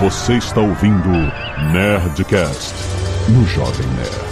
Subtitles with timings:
[0.00, 1.10] Você está ouvindo
[1.74, 2.74] Nerdcast
[3.28, 4.30] no Jovem Nerd.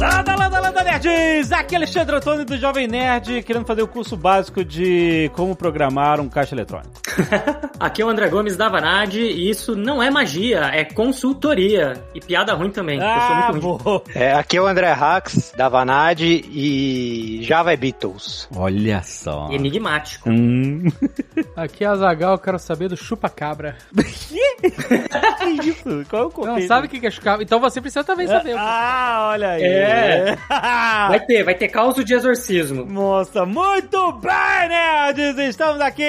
[0.00, 1.52] Landa, landa, landa, nerds!
[1.52, 6.18] Aqui é Alexandre Antônio do Jovem Nerd, querendo fazer o curso básico de como programar
[6.18, 7.05] um caixa eletrônico.
[7.80, 11.94] Aqui é o André Gomes da Vanad e isso não é magia, é consultoria.
[12.14, 13.78] E piada ruim também, eu sou Ah, muito ruim.
[13.82, 14.02] boa.
[14.14, 18.48] É, aqui é o André Hax, da Vanad, e Java é Beatles.
[18.56, 19.48] Olha só.
[19.50, 20.28] Enigmático.
[20.30, 20.84] Hum.
[21.56, 23.76] Aqui é a Zagal, eu quero saber do chupa-cabra.
[23.94, 26.04] que isso?
[26.08, 28.54] Qual é o Não sabe o que é chupa Então você precisa também saber.
[28.58, 29.62] Ah, olha aí.
[29.62, 30.36] É.
[31.08, 32.84] Vai ter, vai ter causa de exorcismo.
[32.84, 35.38] Nossa, muito bem, nerds!
[35.38, 36.02] Estamos aqui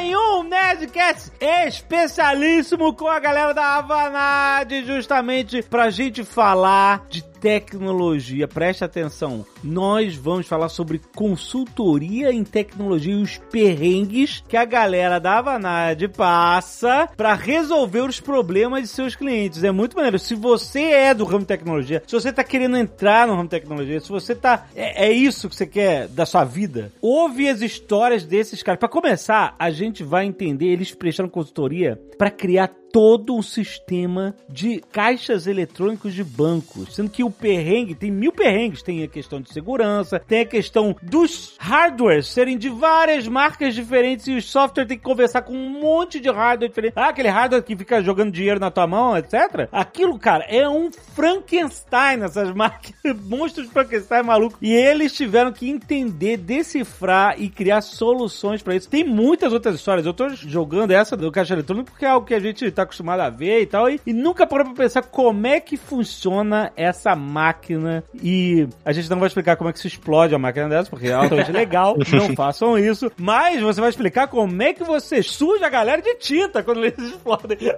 [0.00, 8.48] em um Nerdcast especialíssimo com a galera da Avanad, justamente pra gente falar de tecnologia.
[8.48, 15.18] Preste atenção, nós vamos falar sobre consultoria em tecnologia e os perrengues que a galera
[15.18, 19.64] da Avanad passa pra resolver os problemas de seus clientes.
[19.64, 20.18] É muito maneiro.
[20.18, 24.08] Se você é do ramo tecnologia, se você tá querendo entrar no ramo tecnologia, se
[24.08, 24.66] você tá.
[24.74, 28.78] É, é isso que você quer da sua vida, ouve as histórias desses caras.
[28.78, 34.82] Pra começar, a gente vai entender eles prestando consultoria pra criar todo um sistema de
[34.92, 36.94] caixas eletrônicos de bancos.
[36.94, 38.82] Sendo que o perrengue, tem mil perrengues.
[38.82, 44.26] Tem a questão de segurança, tem a questão dos hardwares serem de várias marcas diferentes
[44.26, 46.94] e o software tem que conversar com um monte de hardware diferente.
[46.96, 49.68] Ah, aquele hardware que fica jogando dinheiro na tua mão, etc.
[49.70, 54.58] Aquilo, cara, é um Frankenstein, essas máquinas, monstros Frankenstein maluco.
[54.62, 58.88] E eles tiveram que entender, decifrar e criar soluções pra isso.
[58.88, 60.06] Tem muitas outras histórias.
[60.06, 63.20] Eu tô jogando essa do caixa eletrônico porque é algo que a gente tá acostumado
[63.20, 63.88] a ver e tal.
[63.90, 68.02] E, e nunca parou pra pensar como é que funciona essa máquina.
[68.22, 71.08] E a gente não vai explicar como é que se explode a máquina dessa, porque
[71.08, 71.96] é altamente legal.
[72.10, 73.10] Não façam isso.
[73.16, 76.98] Mas você vai explicar como é que você suja a galera de tinta quando eles
[76.98, 77.58] explodem.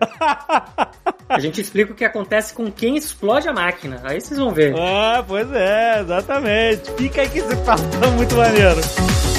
[1.28, 4.00] A gente explica o que acontece com quem explode a máquina.
[4.02, 4.74] Aí vocês vão ver.
[4.78, 6.90] Ah, pois é, exatamente.
[6.92, 9.37] Fica aí que esse papo tá muito maneiro.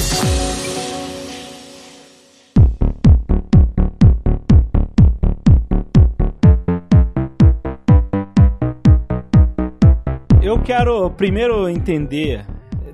[10.50, 12.44] Eu quero primeiro entender,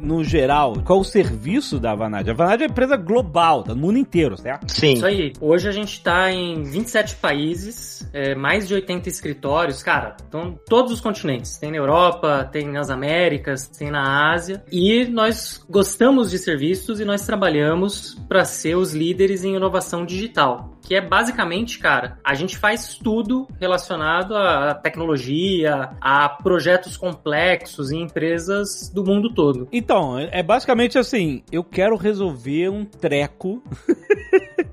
[0.01, 2.29] no geral, qual o serviço da Vanad.
[2.29, 4.69] A Vanad é uma empresa global, tá no mundo inteiro, certo?
[4.69, 4.95] Sim.
[4.95, 5.31] Isso aí.
[5.39, 10.17] Hoje a gente tá em 27 países, é, mais de 80 escritórios, cara.
[10.27, 11.57] Então, todos os continentes.
[11.57, 14.61] Tem na Europa, tem nas Américas, tem na Ásia.
[14.69, 20.74] E nós gostamos de serviços e nós trabalhamos para ser os líderes em inovação digital.
[20.85, 28.03] Que é basicamente, cara, a gente faz tudo relacionado à tecnologia, a projetos complexos em
[28.03, 29.67] empresas do mundo todo.
[29.71, 33.63] Então, é basicamente assim, eu quero resolver um treco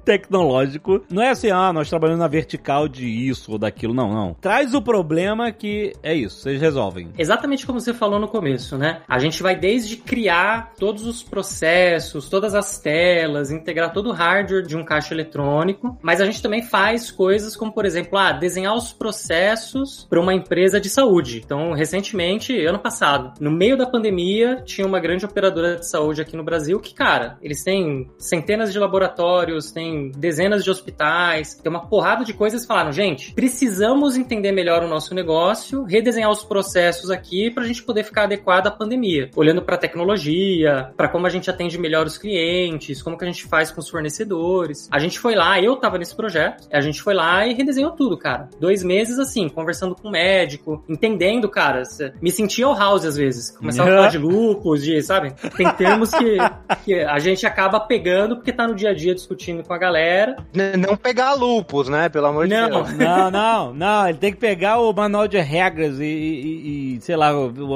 [0.04, 1.02] tecnológico.
[1.10, 3.94] Não é assim, ah, nós trabalhamos na vertical de isso ou daquilo.
[3.94, 4.34] Não, não.
[4.34, 7.10] Traz o problema que é isso, vocês resolvem.
[7.18, 9.02] Exatamente como você falou no começo, né?
[9.08, 14.66] A gente vai desde criar todos os processos, todas as telas, integrar todo o hardware
[14.66, 18.74] de um caixa eletrônico, mas a gente também faz coisas como, por exemplo, ah, desenhar
[18.74, 21.42] os processos para uma empresa de saúde.
[21.44, 26.36] Então, recentemente, ano passado, no meio da pandemia, tinha uma grande operadora de saúde aqui
[26.36, 29.70] no Brasil que, cara, eles têm centenas de laboratórios,
[30.10, 32.66] dezenas de hospitais, tem uma porrada de coisas.
[32.66, 37.82] Falaram, gente, precisamos entender melhor o nosso negócio, redesenhar os processos aqui para a gente
[37.82, 42.18] poder ficar adequado à pandemia, olhando para tecnologia, para como a gente atende melhor os
[42.18, 44.88] clientes, como que a gente faz com os fornecedores.
[44.90, 48.16] A gente foi lá, eu tava nesse projeto, a gente foi lá e redesenhou tudo,
[48.16, 48.48] cara.
[48.58, 51.82] Dois meses assim, conversando com o médico, entendendo, cara.
[52.20, 53.50] Me sentia o house às vezes.
[53.50, 55.32] Começava a falar de lupus, de, sabe?
[55.56, 56.36] Tem termos que,
[56.84, 60.36] que a gente acaba pegando porque tá no dia a dia discutindo com a galera.
[60.54, 62.08] N- Não pegar lupus, né?
[62.08, 62.68] Pelo amor de Não.
[62.70, 62.92] Deus.
[62.96, 64.08] Não, não, não.
[64.08, 67.30] Ele tem que pegar o manual de regras e, e- e, sei lá,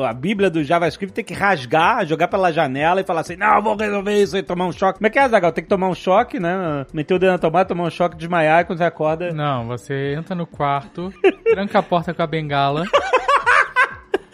[0.09, 3.77] a bíblia do JavaScript tem que rasgar, jogar pela janela e falar assim, não, vou
[3.77, 4.99] resolver isso e tomar um choque.
[4.99, 5.53] Como é que é, Zagal?
[5.53, 6.87] Tem que tomar um choque, né?
[6.93, 9.33] Meter o dedo na tomada, tomar um choque, desmaiar e quando você acorda...
[9.33, 11.13] Não, você entra no quarto,
[11.53, 12.85] tranca a porta com a bengala.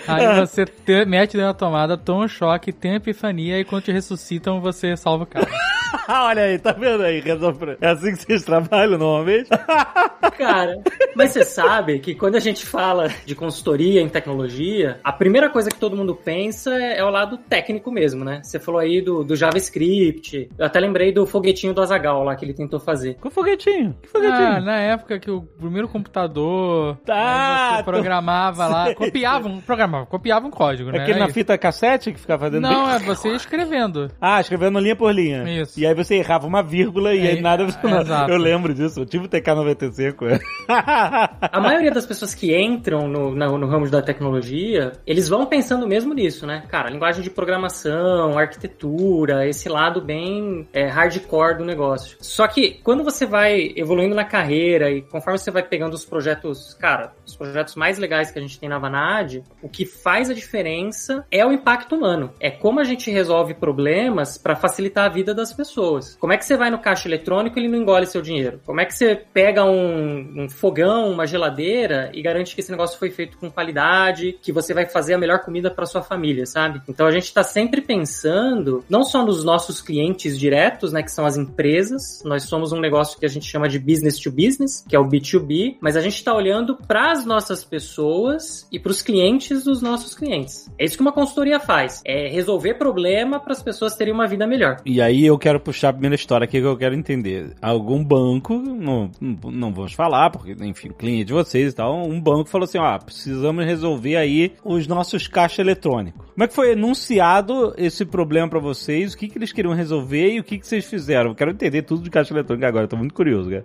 [0.07, 3.85] Aí você te- mete dentro da tomada, toma um choque, tem a epifania e quando
[3.85, 5.47] te ressuscitam, você salva o cara.
[6.09, 7.21] Olha aí, tá vendo aí?
[7.21, 9.49] Resolve- É assim que vocês trabalham normalmente?
[10.39, 10.79] Cara,
[11.15, 15.71] mas você sabe que quando a gente fala de consultoria em tecnologia, a primeira coisa
[15.71, 18.41] que todo mundo pensa é, é o lado técnico mesmo, né?
[18.43, 22.45] Você falou aí do, do JavaScript, eu até lembrei do foguetinho do Azagal lá que
[22.45, 23.15] ele tentou fazer.
[23.21, 23.95] Com foguetinho.
[24.03, 24.47] Que foguetinho?
[24.47, 29.49] Ah, na época que o primeiro computador Tá, aí você tô- programava lá, Sei, copiava
[29.49, 30.99] um, programava, copiava um código, né?
[30.99, 31.35] Aquele Era na isso.
[31.35, 32.63] fita cassete que ficava fazendo...
[32.63, 34.11] Não, é você escrevendo.
[34.21, 35.43] Ah, escrevendo linha por linha.
[35.63, 35.79] Isso.
[35.83, 38.31] E aí você errava uma vírgula e É, aí nada é, funcionava.
[38.33, 40.41] Eu lembro disso, eu tive o TK95.
[40.69, 45.87] A maioria das pessoas que entram no, na- no ramo da tecnologia, eles vão pensando
[45.87, 46.63] mesmo nisso, né?
[46.69, 52.17] Cara, linguagem de programação, arquitetura, esse lado bem é, hardcore do negócio.
[52.21, 56.75] Só que quando você vai evoluindo na carreira e conforme você vai pegando os projetos,
[56.75, 60.35] cara, os projetos mais legais que a gente tem na Vanad, o que faz a
[60.35, 62.31] diferença é o impacto humano.
[62.41, 65.72] É como a gente resolve problemas para facilitar a vida das pessoas.
[66.19, 68.61] Como é que você vai no caixa eletrônico e ele não engole seu dinheiro?
[68.65, 72.99] Como é que você pega um, um fogão, uma geladeira e garante que esse negócio
[72.99, 76.83] foi feito com qualidade, que você vai fazer a melhor comida para sua família, sabe?
[76.89, 81.27] Então a gente está sempre pensando não só nos nossos clientes diretos, né, que são
[81.27, 82.23] as empresas.
[82.25, 85.09] Nós somos um negócio que a gente chama de business to business, que é o
[85.09, 89.81] B2B, mas a gente está olhando para as nossas pessoas e para os clientes dos
[89.81, 90.71] nossos clientes.
[90.79, 94.47] É isso que uma consultoria faz, é resolver problema para as pessoas terem uma vida
[94.47, 94.77] melhor.
[94.85, 97.55] E aí eu quero puxar a primeira história aqui que eu quero entender.
[97.61, 102.49] Algum banco, não, não vamos falar, porque, enfim, cliente de vocês e tal, um banco
[102.49, 106.23] falou assim, ó, precisamos resolver aí os nossos caixas eletrônicos.
[106.33, 109.13] Como é que foi anunciado esse problema pra vocês?
[109.13, 111.31] O que, que eles queriam resolver e o que, que vocês fizeram?
[111.31, 113.65] Eu quero entender tudo de caixa eletrônica agora, tô muito curioso, cara.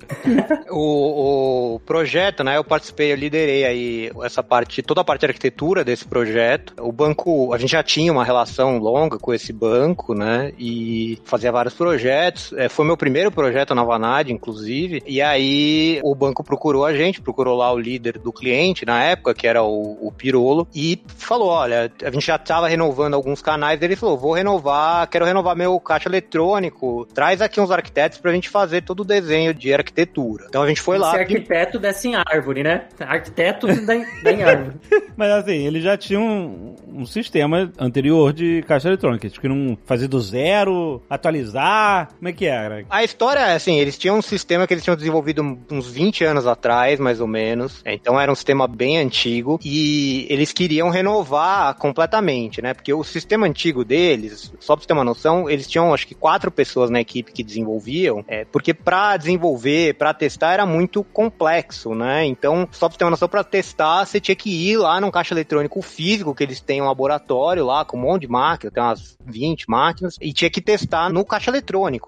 [0.69, 2.57] O, o projeto, né?
[2.57, 6.74] Eu participei, eu liderei aí essa parte, toda a parte de arquitetura desse projeto.
[6.80, 10.51] O banco, a gente já tinha uma relação longa com esse banco, né?
[10.60, 12.51] E fazia vários projetos.
[12.53, 15.01] É, foi meu primeiro projeto na Vanad, inclusive.
[15.06, 19.33] E aí o banco procurou a gente, procurou lá o líder do cliente na época,
[19.33, 23.81] que era o, o Pirolo, e falou: olha, a gente já estava renovando alguns canais.
[23.81, 27.07] Ele falou: vou renovar, quero renovar meu caixa eletrônico.
[27.13, 30.45] Traz aqui uns arquitetos pra gente fazer todo o desenho de arquitetura.
[30.50, 31.12] Então a gente foi lá.
[31.12, 32.85] Ser arquiteto desce em árvore, né?
[33.00, 34.77] Arquiteto dá em, árvore.
[35.15, 39.27] Mas assim, ele já tinha um, um sistema anterior de caixa eletrônica.
[39.27, 41.66] Eles queriam fazer do zero, atualizar.
[42.17, 42.85] Como é que era?
[42.89, 45.41] A história é assim, eles tinham um sistema que eles tinham desenvolvido
[45.71, 47.81] uns 20 anos atrás, mais ou menos.
[47.85, 52.73] Então era um sistema bem antigo e eles queriam renovar completamente, né?
[52.73, 56.15] Porque o sistema antigo deles, só pra você ter uma noção, eles tinham acho que
[56.15, 61.93] quatro pessoas na equipe que desenvolviam, é, porque pra desenvolver, pra testar era muito complexo,
[61.93, 62.25] né?
[62.25, 65.33] Então, só pra ter uma noção, pra testar, você tinha que ir lá num caixa
[65.33, 69.17] eletrônico físico, que eles têm um laboratório lá com um monte de máquinas, tem umas
[69.25, 71.56] 20 máquinas, e tinha que testar no caixa eletrônico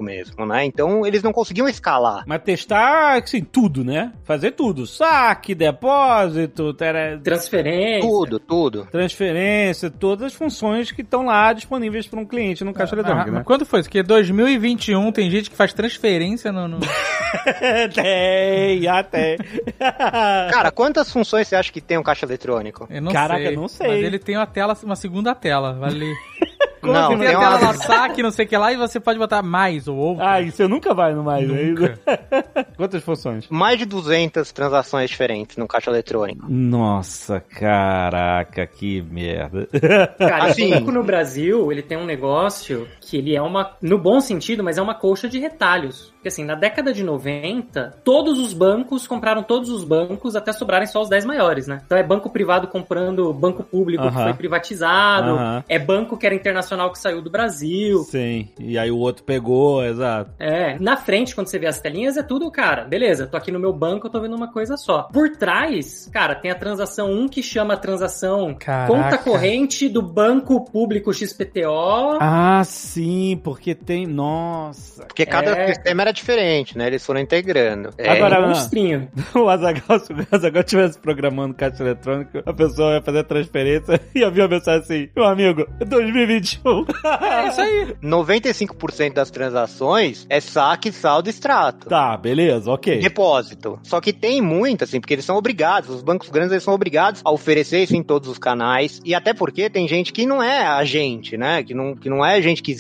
[0.02, 0.66] mesmo, né?
[0.66, 2.24] Então, eles não conseguiam escalar.
[2.26, 4.12] Mas testar, assim, tudo, né?
[4.24, 4.86] Fazer tudo.
[4.88, 8.02] Saque, depósito, tera- Transferência.
[8.10, 8.88] Tudo, tudo.
[8.92, 13.28] transferência, todas as funções que estão lá disponíveis para um cliente no caixa Ah, eletrônico,
[13.30, 13.44] mas né?
[13.46, 13.90] quando foi isso?
[13.90, 16.68] Porque 2021 tem gente que faz transferência no.
[16.68, 16.80] no-
[17.94, 19.38] tem, até.
[20.52, 22.88] Cara, quantas funções você acha que tem um caixa eletrônico?
[22.90, 23.56] Eu não Caraca, sei.
[23.56, 23.88] não sei.
[23.88, 25.74] Mas ele tem uma tela, uma segunda tela.
[25.74, 26.06] Vale.
[26.82, 27.68] Como não, tem tem a tela uma...
[27.68, 30.24] lá, saque, não sei o que lá, e você pode botar mais ou outro.
[30.24, 31.90] Ah, isso eu nunca vai no mais, Nunca.
[32.06, 32.66] né?
[32.78, 33.48] Quantas funções?
[33.50, 36.46] mais de 200 transações diferentes no caixa eletrônico.
[36.50, 39.68] Nossa, caraca, que merda.
[40.18, 43.98] Cara, Assim- o banco no Brasil, ele tem um negócio que ele é uma, no
[43.98, 46.12] bom sentido, mas é uma colcha de retalhos.
[46.20, 50.86] Porque assim, na década de 90, todos os bancos compraram todos os bancos até sobrarem
[50.88, 51.82] só os 10 maiores, né?
[51.86, 54.24] Então é banco privado comprando banco público que Aham.
[54.26, 55.64] foi privatizado, Aham.
[55.70, 58.00] é banco que era internacional que saiu do Brasil.
[58.04, 60.32] Sim, e aí o outro pegou, exato.
[60.40, 63.60] É, na frente, quando você vê as telinhas, é tudo, cara, beleza, tô aqui no
[63.60, 65.04] meu banco, eu tô vendo uma coisa só.
[65.04, 68.92] Por trás, cara, tem a transação 1 que chama a transação Caraca.
[68.92, 72.18] conta corrente do banco público XPTO.
[72.20, 74.08] Ah, sim, porque tem.
[74.08, 75.06] Nossa.
[75.06, 75.68] Porque cada É.
[75.68, 76.88] sistema era diferente, né?
[76.88, 77.90] Eles foram integrando.
[77.98, 79.10] É, Agora- É um monstrinho.
[79.36, 84.00] O Azagal, se o Azagal estivesse programando caixa eletrônico, a pessoa ia fazer a transferência
[84.16, 86.86] e havia uma mensagem assim: meu amigo, 2021.
[87.22, 87.96] É isso aí.
[88.04, 91.90] 95% das transações é saque, saldo e extrato.
[91.90, 93.00] tá, beleza, ok.
[93.00, 93.80] Depósito.
[93.84, 97.22] Só que tem muito, assim, porque eles são obrigados, os bancos grandes eles são obrigados
[97.24, 99.02] a oferecer isso em todos os canais.
[99.04, 101.64] E até porque tem gente que não é agente, né?
[101.64, 102.76] Que não, que não é gente que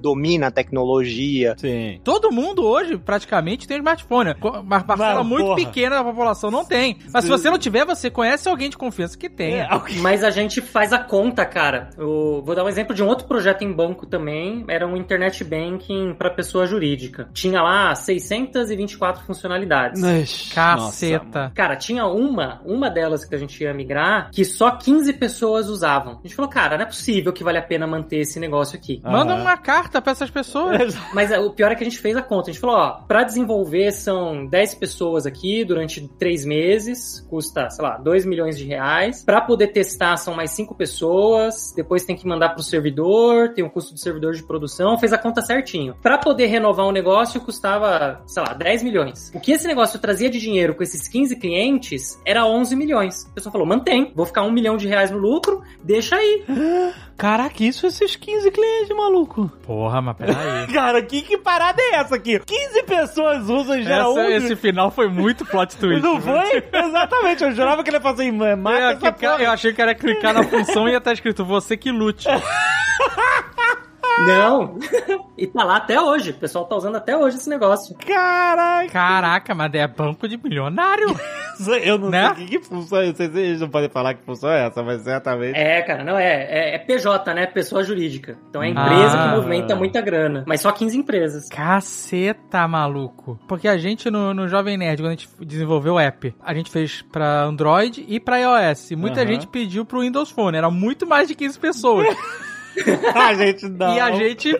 [0.00, 1.54] domina a tecnologia.
[1.58, 2.00] Sim.
[2.02, 4.34] Todo mundo hoje, praticamente, tem smartphone.
[4.40, 5.56] Uma parcela muito porra.
[5.56, 6.98] pequena da população não tem.
[7.12, 9.60] Mas se você não tiver, você conhece alguém de confiança que tem.
[9.60, 9.68] É,
[10.00, 11.90] Mas a gente faz a conta, cara.
[11.96, 14.64] Eu vou dar um exemplo de um outro projeto em banco também.
[14.68, 15.44] Era um internet
[15.84, 17.28] banking para pessoa jurídica.
[17.32, 20.00] Tinha lá 624 funcionalidades.
[20.54, 21.52] Caceta.
[21.54, 26.18] Cara, tinha uma, uma delas que a gente ia migrar, que só 15 pessoas usavam.
[26.18, 29.00] A gente falou, cara, não é possível que vale a pena manter esse negócio aqui.
[29.04, 29.42] Manda Aham.
[29.42, 30.94] uma carta pra essas pessoas.
[31.12, 32.50] Mas é, o pior é que a gente fez a conta.
[32.50, 37.84] A gente falou, ó, pra desenvolver são 10 pessoas aqui durante 3 meses, custa, sei
[37.84, 39.24] lá, 2 milhões de reais.
[39.24, 43.64] Pra poder testar são mais 5 pessoas, depois tem que mandar pro servidor, servidor, tem
[43.64, 45.73] o custo do servidor de produção, fez a conta certinho.
[46.02, 49.30] Para poder renovar um negócio custava, sei lá, 10 milhões.
[49.34, 53.26] O que esse negócio trazia de dinheiro com esses 15 clientes era 11 milhões.
[53.30, 56.44] A pessoa falou: mantém, vou ficar um milhão de reais no lucro, deixa aí.
[57.16, 59.48] Caraca, isso esses 15 clientes, maluco.
[59.62, 60.66] Porra, mas peraí.
[60.74, 62.40] Cara, que, que parada é essa aqui?
[62.40, 64.32] 15 pessoas usam e gera Essa- 11.
[64.32, 66.02] esse final foi muito plot twist.
[66.02, 66.62] Não foi?
[66.72, 70.34] Exatamente, eu jurava que ele ia fazer em mata Eu, eu achei que era clicar
[70.34, 72.26] na função e ia estar escrito você que lute.
[74.26, 74.78] Não.
[75.36, 76.30] e tá lá até hoje.
[76.30, 77.96] O pessoal tá usando até hoje esse negócio.
[77.96, 81.06] Caraca, Caraca, mas é banco de milionário.
[81.82, 82.34] eu não Né?
[82.34, 83.28] sei que, que função é essa.
[83.28, 85.56] Vocês não podem falar que função é essa, mas certamente.
[85.56, 86.32] É, cara, não é.
[86.44, 87.46] É, é PJ, né?
[87.46, 88.36] Pessoa jurídica.
[88.50, 89.28] Então é empresa Ah.
[89.30, 90.44] que movimenta muita grana.
[90.46, 91.48] Mas só 15 empresas.
[91.48, 93.38] Caceta, maluco.
[93.48, 96.70] Porque a gente no, no Jovem Nerd, quando a gente desenvolveu o app, a gente
[96.70, 98.90] fez pra Android e pra iOS.
[98.92, 99.28] E muita Aham.
[99.28, 100.56] gente pediu pro Windows Phone.
[100.56, 102.06] Era muito mais de 15 pessoas.
[103.14, 103.94] a gente não.
[103.94, 104.52] E a gente,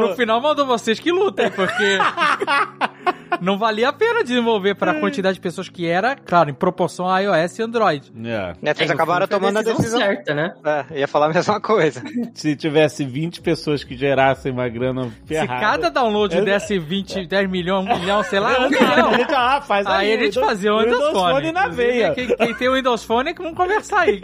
[0.00, 1.98] no final, mandou vocês que lutem, porque
[3.40, 7.08] não valia a pena desenvolver para a quantidade de pessoas que era, claro, em proporção
[7.08, 8.12] a iOS e Android.
[8.24, 8.54] É.
[8.62, 9.98] Né, Vocês É, no acabaram tomando a decisão.
[10.00, 10.54] certa, né?
[10.90, 12.02] É, ia falar a mesma coisa.
[12.34, 15.54] Se tivesse 20 pessoas que gerassem uma grana ferrada.
[15.54, 19.14] Se cada download Eu- desse 20, 10 milhões, um milhão, sei lá, um a milhão.
[19.14, 21.52] gente, ah, faz Aí a gente fazia o Windows, Phone.
[21.52, 22.14] na Inclusive, veia.
[22.14, 24.20] Quem, quem tem o Windows Phone é que vamos conversar aí.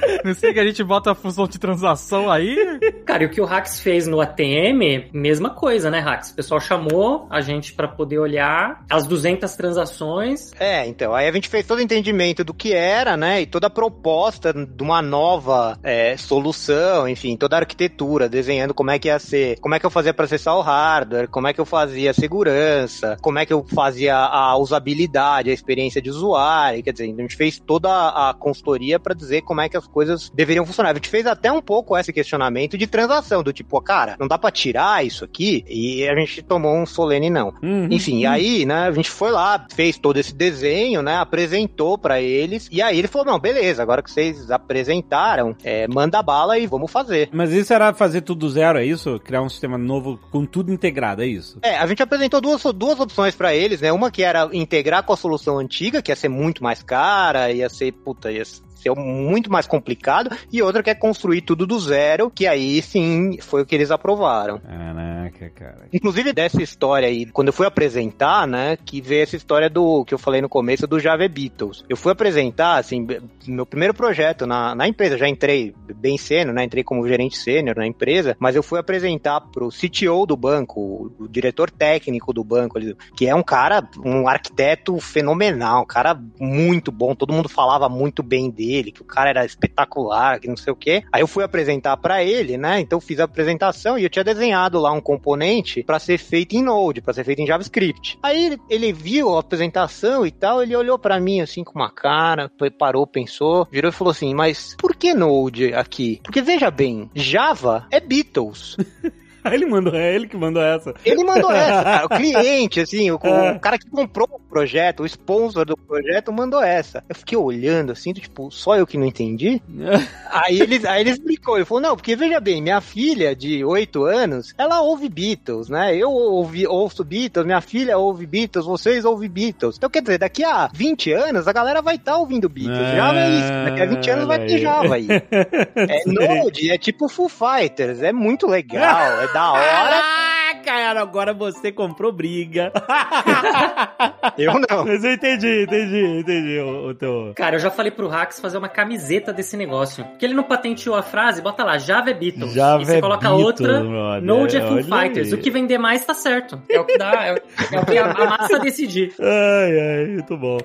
[0.24, 2.56] Não sei que a gente bota a função de transação aí.
[3.04, 6.30] Cara, e o que o Hax fez no ATM, mesma coisa, né, Hax?
[6.30, 10.52] O pessoal chamou a gente pra poder olhar as 200 transações.
[10.58, 13.66] É, então, aí a gente fez todo o entendimento do que era, né, e toda
[13.66, 19.08] a proposta de uma nova é, solução, enfim, toda a arquitetura, desenhando como é que
[19.08, 21.64] ia ser, como é que eu fazia para acessar o hardware, como é que eu
[21.64, 26.92] fazia a segurança, como é que eu fazia a usabilidade, a experiência de usuário, quer
[26.92, 30.64] dizer, a gente fez toda a consultoria para dizer como é que as coisas deveriam
[30.64, 30.90] funcionar.
[30.90, 34.38] A gente fez até um pouco esse questionamento de transação, do tipo, cara, não dá
[34.38, 37.54] para tirar isso aqui, e a gente tomou um solene não.
[37.62, 37.88] Uhum.
[37.90, 42.68] Enfim, aí, né, a gente foi lá, fez todo esse desenho, né, apresentou pra eles,
[42.70, 46.90] e aí ele falou, não, beleza, agora que vocês apresentaram, é, manda bala e vamos
[46.90, 47.28] fazer.
[47.32, 49.18] Mas isso era fazer tudo do zero, é isso?
[49.20, 51.58] Criar um sistema novo com tudo integrado, é isso?
[51.62, 55.12] É, a gente apresentou duas, duas opções pra eles, né, uma que era integrar com
[55.12, 59.50] a solução antiga, que ia ser muito mais cara, ia ser, puta, ia ser muito
[59.50, 63.66] mais complicado, e outra que é construir tudo do zero, que aí sim foi o
[63.66, 64.58] que eles aprovaram.
[64.58, 65.88] Caraca, cara.
[65.92, 70.14] Inclusive dessa história aí, quando eu fui apresentar, né, que veio essa história do que
[70.14, 71.84] eu falei no começo do Java Beatles.
[71.88, 73.06] Eu fui apresentar, assim,
[73.46, 77.76] meu primeiro projeto na, na empresa, já entrei bem sênior, né, entrei como gerente sênior
[77.76, 82.78] na empresa, mas eu fui apresentar pro CTO do banco, o, diretor técnico do banco,
[83.16, 88.22] que é um cara, um arquiteto fenomenal, um cara muito bom, todo mundo falava muito
[88.22, 91.02] bem dele, que o cara era espetacular, que não sei o quê.
[91.12, 92.80] Aí eu fui apresentar pra ele, né?
[92.80, 96.62] Então fiz a apresentação e eu tinha desenhado lá um componente pra ser feito em
[96.62, 98.18] Node, pra ser feito em JavaScript.
[98.22, 101.90] Aí ele, ele viu a apresentação e tal, ele olhou pra mim assim com uma
[101.90, 106.20] cara, parou, pensou, virou e falou assim: "Mas por que Node aqui?
[106.22, 108.76] Porque veja bem, Java é Beatles.
[109.44, 110.94] Aí ele mandou, é ele que mandou essa.
[111.04, 111.98] Ele mandou essa, cara.
[112.08, 116.62] O cliente, assim, o, o cara que comprou o projeto, o sponsor do projeto, mandou
[116.62, 117.04] essa.
[117.08, 119.60] Eu fiquei olhando, assim, tipo, só eu que não entendi?
[120.30, 124.04] Aí ele, aí ele explicou, ele falou, não, porque veja bem, minha filha de 8
[124.04, 125.96] anos, ela ouve Beatles, né?
[125.96, 129.76] Eu ouvi, ouço Beatles, minha filha ouve Beatles, vocês ouvem Beatles.
[129.76, 132.92] Então, quer dizer, daqui a 20 anos, a galera vai estar ouvindo Beatles.
[132.94, 135.08] Java é isso, daqui a 20 anos vai ter Java aí.
[135.10, 140.00] É Node, é tipo Foo Fighters, é muito legal, é da hora.
[140.02, 142.72] Ah, cara, agora você comprou briga.
[144.38, 144.84] Eu não.
[144.84, 147.32] Mas eu entendi, entendi, entendi o, o teu...
[147.36, 150.04] Cara, eu já falei pro Hax fazer uma camiseta desse negócio.
[150.04, 152.52] Porque ele não patenteou a frase, bota lá, Java é Beatles.
[152.52, 154.22] Java e você é coloca Beatles, outra, brother.
[154.22, 155.32] Node é Foo Fighters.
[155.32, 155.38] aí.
[155.38, 156.60] O que vender mais tá certo.
[156.70, 159.12] É o que dá, é, o- é o que a, a massa decidir.
[159.20, 160.58] Ai, ai, muito bom.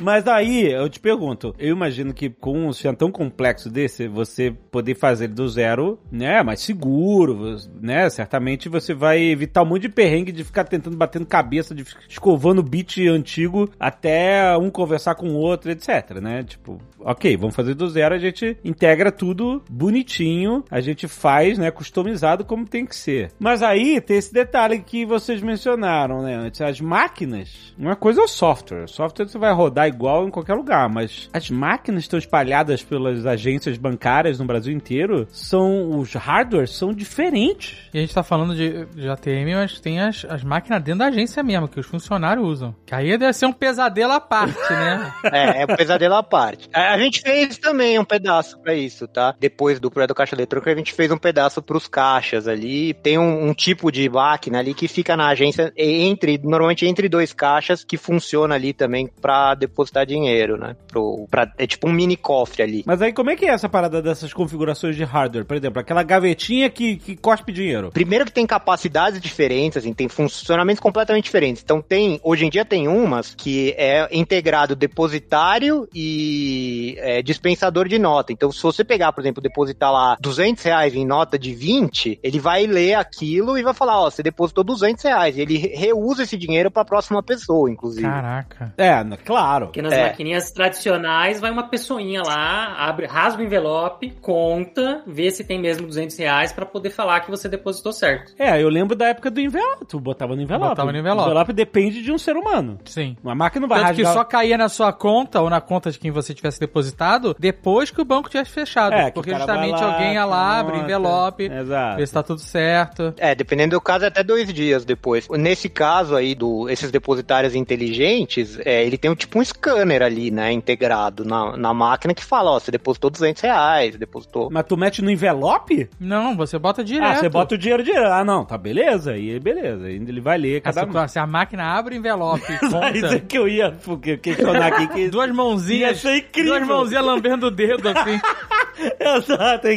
[0.00, 4.54] Mas aí, eu te pergunto, eu imagino que com um sistema tão complexo desse, você
[4.70, 9.88] poder fazer do zero, né, mais seguro, né, certamente você vai evitar um monte de
[9.88, 15.36] perrengue de ficar tentando batendo cabeça, de escovando bit antigo até um conversar com o
[15.36, 20.80] outro, etc, né, tipo, ok, vamos fazer do zero, a gente integra tudo bonitinho, a
[20.80, 23.32] gente faz, né, customizado como tem que ser.
[23.38, 28.24] Mas aí tem esse detalhe que vocês mencionaram, né, antes, as máquinas, uma coisa é
[28.24, 32.18] o software, o software você vai rodar igual em qualquer lugar, mas as máquinas estão
[32.18, 37.88] espalhadas pelas agências bancárias no Brasil inteiro, são os hardwares são diferentes.
[37.94, 41.06] E a gente tá falando de, de ATM, mas tem as, as máquinas dentro da
[41.06, 42.74] agência mesmo, que os funcionários usam.
[42.84, 45.12] Que aí deve ser um pesadelo à parte, né?
[45.30, 46.68] É, é um pesadelo à parte.
[46.72, 49.34] A a gente fez também um pedaço pra isso, tá?
[49.38, 52.92] Depois do projeto Caixa Eletrônica, a gente fez um pedaço pros caixas ali.
[52.94, 57.32] Tem um, um tipo de máquina ali que fica na agência entre, normalmente entre dois
[57.32, 60.76] caixas, que funciona ali também pra depositar dinheiro, né?
[60.88, 62.82] Pro, pra, é tipo um mini cofre ali.
[62.84, 65.44] Mas aí como é que é essa parada dessas configurações de hardware?
[65.44, 67.90] Por exemplo, aquela gavetinha que, que cospe dinheiro.
[67.92, 71.62] Primeiro que tem capacidades diferentes, assim, tem funcionamentos completamente diferentes.
[71.62, 77.98] Então tem, hoje em dia tem umas que é integrado depositário e é, dispensador de
[77.98, 78.32] nota.
[78.32, 82.40] Então se você pegar, por exemplo, depositar lá 200 reais em nota de 20, ele
[82.40, 85.36] vai ler aquilo e vai falar, ó, você depositou 200 reais.
[85.36, 88.06] E ele reusa esse dinheiro pra próxima pessoa, inclusive.
[88.06, 88.74] Caraca.
[88.76, 89.67] É, claro.
[89.68, 90.04] Porque nas É.
[90.08, 95.86] maquininhas tradicionais vai uma pessoinha lá, abre, rasga o envelope, conta, vê se tem mesmo
[95.86, 98.32] 200 reais pra poder falar que você depositou certo.
[98.38, 99.86] É, eu lembro da época do envelope.
[99.86, 100.70] Tu botava no envelope.
[100.70, 101.22] Botava no envelope.
[101.22, 102.78] O envelope depende de um ser humano.
[102.84, 103.16] Sim.
[103.22, 104.24] Uma máquina não vai Tanto que rasgar...
[104.24, 108.00] só caía na sua conta ou na conta de quem você tivesse depositado depois que
[108.00, 108.94] o banco tivesse fechado.
[108.94, 111.96] É, que porque justamente lá, alguém ia lá, abre envelope, Exato.
[111.96, 113.14] vê se tá tudo certo.
[113.18, 115.28] É, dependendo do caso, é até dois dias depois.
[115.30, 120.30] Nesse caso aí, do, esses depositários inteligentes, é, ele tem um, tipo um scanner ali,
[120.30, 124.48] né, integrado na, na máquina que fala, ó, você depositou 200 reais, depositou...
[124.50, 125.88] Mas tu mete no envelope?
[126.00, 127.10] Não, você bota direto.
[127.10, 128.12] Ah, você bota o dinheiro direto.
[128.12, 129.16] Ah, não, tá beleza.
[129.16, 129.86] E beleza.
[129.86, 132.76] Aí Ele vai ler Ah, cada se, se a máquina abre o envelope e Isso
[132.76, 134.86] é conta, que eu ia porque, questionar aqui.
[134.88, 135.08] Que...
[135.08, 136.54] duas mãozinhas, Ia ser incrível.
[136.54, 138.20] duas mãozinhas lambendo o dedo assim.
[139.00, 139.68] Exato,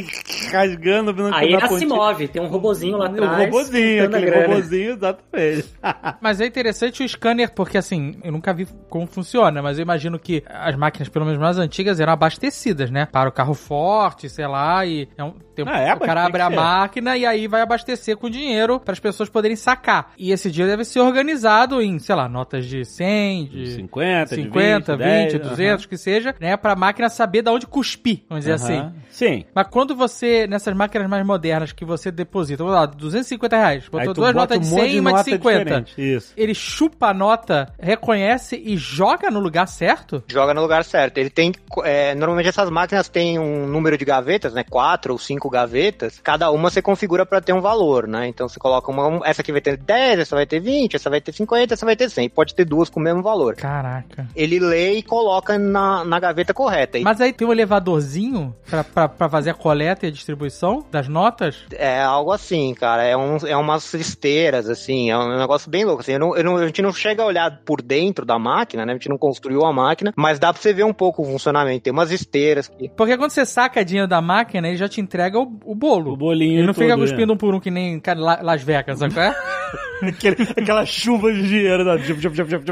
[0.52, 1.16] rasgando.
[1.34, 3.38] Aí ela se move, tem um robozinho lá O atrás.
[3.46, 5.66] robozinho, contando a aquele robozinho, exatamente.
[6.22, 10.20] Mas é interessante o scanner, porque assim, eu nunca vi como funciona, mas eu imagino
[10.20, 13.06] que as máquinas, pelo menos mais antigas, eram abastecidas, né?
[13.06, 16.42] Para o carro forte, sei lá, e é um, tem, Ah, é, o cara abre
[16.42, 16.56] a ser.
[16.56, 20.12] máquina e aí vai abastecer com dinheiro para as pessoas poderem sacar.
[20.18, 24.44] E esse dinheiro deve ser organizado em, sei lá, notas de 100, de 50, de
[24.44, 26.56] 50, 20, 20, 200, que seja, né?
[26.58, 28.91] Pra máquina saber da onde cuspir, vamos dizer assim.
[29.10, 29.46] Sim.
[29.54, 33.90] Mas quando você, nessas máquinas mais modernas que você deposita, vamos lá, 250 reais, Aí
[33.92, 35.60] botou tu duas bota notas de um monte 100 e uma de nota 50.
[35.82, 36.16] diferente.
[36.16, 36.34] Isso.
[36.38, 40.24] Ele chupa a nota, reconhece e joga no lugar certo?
[40.28, 41.18] Joga no lugar certo.
[41.18, 41.52] Ele tem.
[41.84, 44.64] é, normalmente essas máquinas têm um número de gavetas, né?
[44.70, 46.20] Quatro ou cinco gavetas.
[46.24, 48.28] Cada uma você configura para ter um valor, né?
[48.28, 49.08] Então você coloca uma.
[49.08, 51.86] um- Essa aqui vai ter 10, essa vai ter 20, essa vai ter 50, essa
[51.86, 52.30] vai ter 100.
[52.30, 53.56] Pode ter duas com o mesmo valor.
[53.56, 54.28] Caraca.
[54.36, 56.98] Ele lê e coloca na, na gaveta correta.
[56.98, 60.86] E Mas aí tem um elevadorzinho pra, pra, pra fazer a coleta e a distribuição
[60.92, 61.58] das notas?
[61.72, 63.04] É algo assim, cara.
[63.04, 65.10] É, um, é umas esteiras, assim.
[65.10, 66.02] É um negócio bem louco.
[66.02, 66.14] Assim.
[66.14, 68.94] Eu não, eu não- a gente não chega a olhar por dentro da máquina, né?
[68.94, 71.84] A gente não construiu a máquina, mas dá pra você ver um pouco o funcionamento.
[71.84, 72.90] Tem umas esteiras que.
[72.90, 76.14] Porque quando você saca dinheiro da máquina, ele já te entrega o, o bolo.
[76.14, 78.02] O bolinho Ele não fica todo, cuspindo um por um que nem
[78.42, 79.34] Las Vegas, sabe é?
[80.08, 81.86] Aquele- aquela chuva de dinheiro.
[81.86, 81.98] Da...
[81.98, 82.22] jup.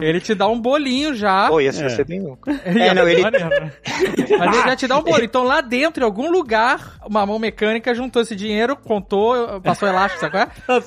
[0.01, 1.47] Ele te dá um bolinho já.
[1.47, 1.89] Pô, ia ser É.
[1.89, 2.49] ser bem louco.
[2.65, 3.71] Ele É, não, ele- né?
[4.39, 5.23] Mas ele já te dá um bolo.
[5.23, 10.21] Então lá dentro, em algum lugar, uma mão mecânica juntou esse dinheiro, contou, passou elástico,
[10.21, 10.81] sabe qual é?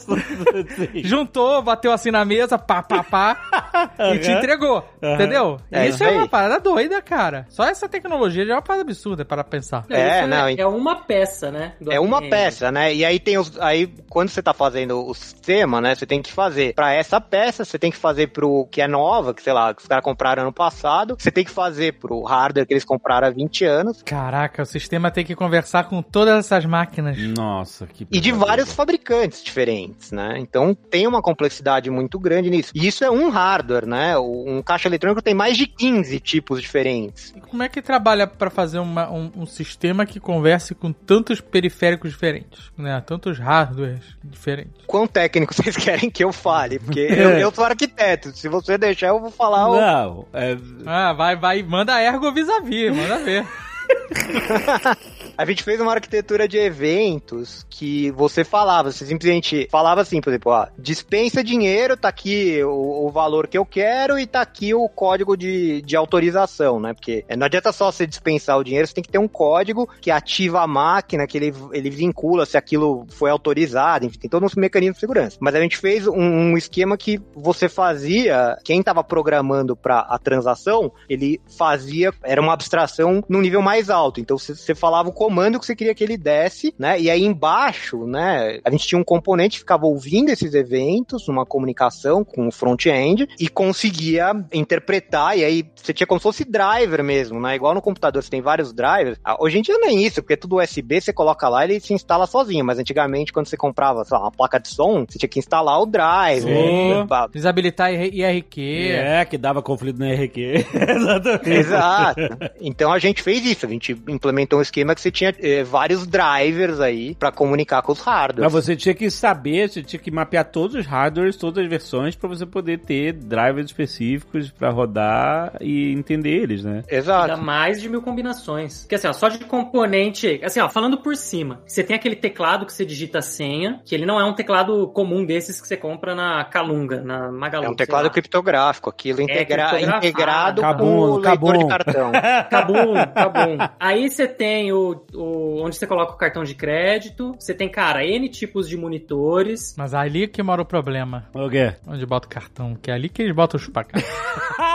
[1.04, 4.88] Juntou, bateu assim na mesa, pá, pá, pá, e te entregou.
[5.02, 5.58] Entendeu?
[5.70, 7.46] É, isso é uma parada doida, cara.
[7.48, 9.84] Só essa tecnologia já é uma parada absurda para pensar.
[9.90, 11.72] É, Isso não, é uma peça, né?
[11.90, 12.94] É uma peça, né?
[12.94, 13.58] E aí tem os.
[13.60, 15.94] Aí, quando você tá fazendo o sistema, né?
[15.94, 19.32] Você tem que fazer pra essa peça, você tem que fazer pro que é nova,
[19.34, 21.16] que sei lá, que os caras compraram ano passado.
[21.18, 24.02] Você tem que fazer pro hardware que eles compraram há 20 anos.
[24.02, 27.16] Caraca, o sistema tem que conversar com todas essas máquinas.
[27.18, 30.34] Nossa, que E de vários fabricantes diferentes, né?
[30.38, 32.72] Então tem uma complexidade muito grande nisso.
[32.74, 34.16] E isso é um hardware, né?
[34.18, 37.32] Um caixa eletrônico tem mais de 15 tipos diferentes.
[37.36, 41.40] E Como é que trabalha pra fazer uma- um, um sistema que converse com tantos
[41.40, 43.00] periféricos diferentes, né?
[43.04, 44.72] Tantos hardwares diferentes.
[44.86, 46.78] Quão técnico vocês querem que eu fale?
[46.78, 48.34] Porque eu, eu sou arquiteto.
[48.36, 50.56] Se você deixar, eu vou falar o Não, é...
[50.86, 53.46] Ah, vai, vai, manda ergo vis-a-vis, manda ver.
[55.36, 60.30] A gente fez uma arquitetura de eventos que você falava, você simplesmente falava assim, por
[60.30, 64.74] exemplo, ó, dispensa dinheiro, tá aqui o, o valor que eu quero e tá aqui
[64.74, 66.92] o código de, de autorização, né?
[66.92, 69.88] Porque é, não adianta só você dispensar o dinheiro, você tem que ter um código
[70.00, 74.44] que ativa a máquina, que ele, ele vincula se aquilo foi autorizado, enfim, tem todo
[74.44, 75.38] um mecanismo de segurança.
[75.40, 80.18] Mas a gente fez um, um esquema que você fazia, quem estava programando para a
[80.18, 84.20] transação, ele fazia, era uma abstração num nível mais alto.
[84.20, 86.98] Então você falava o comando que você queria que ele desse, né?
[87.00, 91.46] E aí embaixo, né, a gente tinha um componente que ficava ouvindo esses eventos, uma
[91.46, 97.04] comunicação com o front-end e conseguia interpretar, e aí você tinha como se fosse driver
[97.04, 97.54] mesmo, né?
[97.54, 99.16] Igual no computador você tem vários drivers.
[99.24, 101.80] Ah, Hoje em dia nem isso, porque é tudo USB, você coloca lá e ele
[101.80, 105.18] se instala sozinho, mas antigamente quando você comprava, sei lá, uma placa de som, você
[105.18, 106.42] tinha que instalar o driver.
[106.42, 107.06] Sim.
[107.32, 108.60] Desabilitar IR- IRQ.
[108.92, 110.66] É, que dava conflito no RQ.
[110.96, 111.48] Exatamente.
[111.50, 112.20] Exato.
[112.60, 116.06] Então a gente fez isso, a gente implementou um esquema que você tinha eh, vários
[116.06, 118.52] drivers aí pra comunicar com os hardwares.
[118.52, 122.16] Mas você tinha que saber, você tinha que mapear todos os hardwares, todas as versões,
[122.16, 126.76] pra você poder ter drivers específicos pra rodar e entender eles, né?
[126.76, 127.42] Ainda Exato.
[127.42, 128.80] mais de mil combinações.
[128.82, 130.40] Porque assim, ó, só de componente.
[130.42, 133.94] Assim, ó, falando por cima, você tem aquele teclado que você digita a senha, que
[133.94, 137.66] ele não é um teclado comum desses que você compra na Calunga, na Magalu.
[137.66, 140.06] É um teclado criptográfico, aquilo integra criptografado.
[140.06, 142.12] integrado com Cabum, o leitor de cartão.
[142.50, 143.58] Cabum, cabum.
[143.78, 147.34] Aí você tem o, o onde você coloca o cartão de crédito.
[147.38, 149.74] Você tem, cara, N tipos de monitores.
[149.76, 151.28] Mas ali que mora o problema.
[151.34, 151.74] O quê?
[151.86, 152.74] Onde bota o cartão.
[152.74, 154.02] Que é ali que eles botam o chupacabra.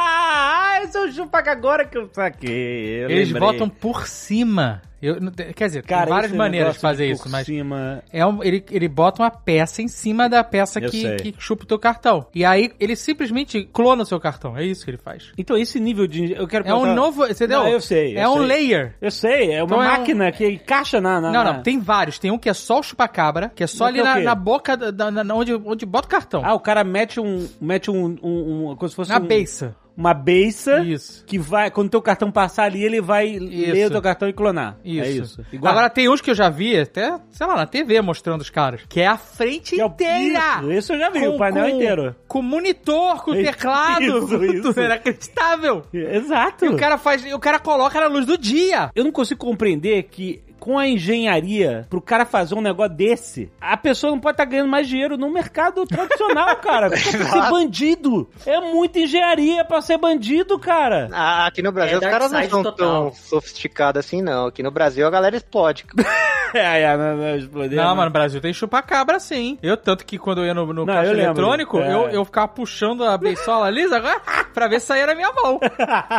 [0.95, 3.03] É o chupaca agora que eu saquei.
[3.03, 3.39] eu eles lembrei.
[3.51, 4.81] botam por cima.
[4.99, 5.15] Eu,
[5.55, 8.01] quer dizer, Cara, tem várias maneiras de fazer por isso, mas Cima...
[8.11, 11.15] é um, ele, ele bota uma peça em cima da peça Eu que, sei.
[11.17, 12.25] que chupa o teu cartão.
[12.33, 14.57] E aí ele simplesmente clona o seu cartão.
[14.57, 15.31] É isso que ele faz.
[15.37, 16.31] Então, esse nível de.
[16.33, 17.27] Eu quero É um novo.
[17.27, 17.59] Entendeu?
[17.59, 18.17] Não, eu sei.
[18.17, 18.45] eu é um sei.
[18.47, 18.95] layer.
[18.99, 21.21] Eu sei, é uma Então é um- máquina que encaixa na.
[21.21, 22.17] na Não, na- não, tem vários.
[22.17, 24.35] Tem um que é só o chupacabra, que é só Mas ali é na, na
[24.35, 26.41] boca, da, na- onde, onde bota o cartão.
[26.43, 27.47] Ah, o cara mete um.
[27.61, 28.17] Mete um.
[28.23, 29.75] um, um como se fosse na um, beiça.
[29.97, 31.25] Uma beiça Isso.
[31.25, 31.71] que vai.
[31.71, 34.77] Quando teu cartão passar ali, ele vai ler o teu cartão e clonar.
[34.85, 35.03] Isso.
[35.03, 35.45] É isso.
[35.51, 35.71] Igual.
[35.71, 38.81] Agora tem uns que eu já vi, até, sei lá, na TV mostrando os caras,
[38.87, 40.39] que é a frente que é o- inteira.
[40.61, 42.15] Isso, isso eu já vi, o painel inteiro.
[42.27, 44.01] Com monitor, com Isso, teclado.
[44.03, 44.61] isso, isso.
[44.61, 45.83] Tudo era acreditável.
[45.91, 46.65] Exato.
[46.65, 48.91] E o cara faz, o cara coloca na luz do dia.
[48.95, 53.77] Eu não consigo compreender que com a engenharia, pro cara fazer um negócio desse, a
[53.77, 56.89] pessoa não pode estar ganhando mais dinheiro no mercado tradicional, cara.
[56.89, 58.29] Tem que ser bandido.
[58.45, 61.07] É muita engenharia pra ser bandido, cara.
[61.13, 63.03] Ah, Aqui no Brasil É os caras não são total.
[63.11, 64.47] tão sofisticados assim, não.
[64.47, 65.85] Aqui no Brasil a galera explode.
[66.53, 67.93] É, é, não, não, explodir, Não, né?
[67.93, 69.59] mano, no Brasil tem chupacabra sim.
[69.61, 71.93] Eu, tanto que quando eu ia no, no Não, caixa eu eletrônico, É.
[71.93, 74.21] eu, eu ficava puxando a beisola lisa agora
[74.55, 75.59] pra ver se saía na minha mão.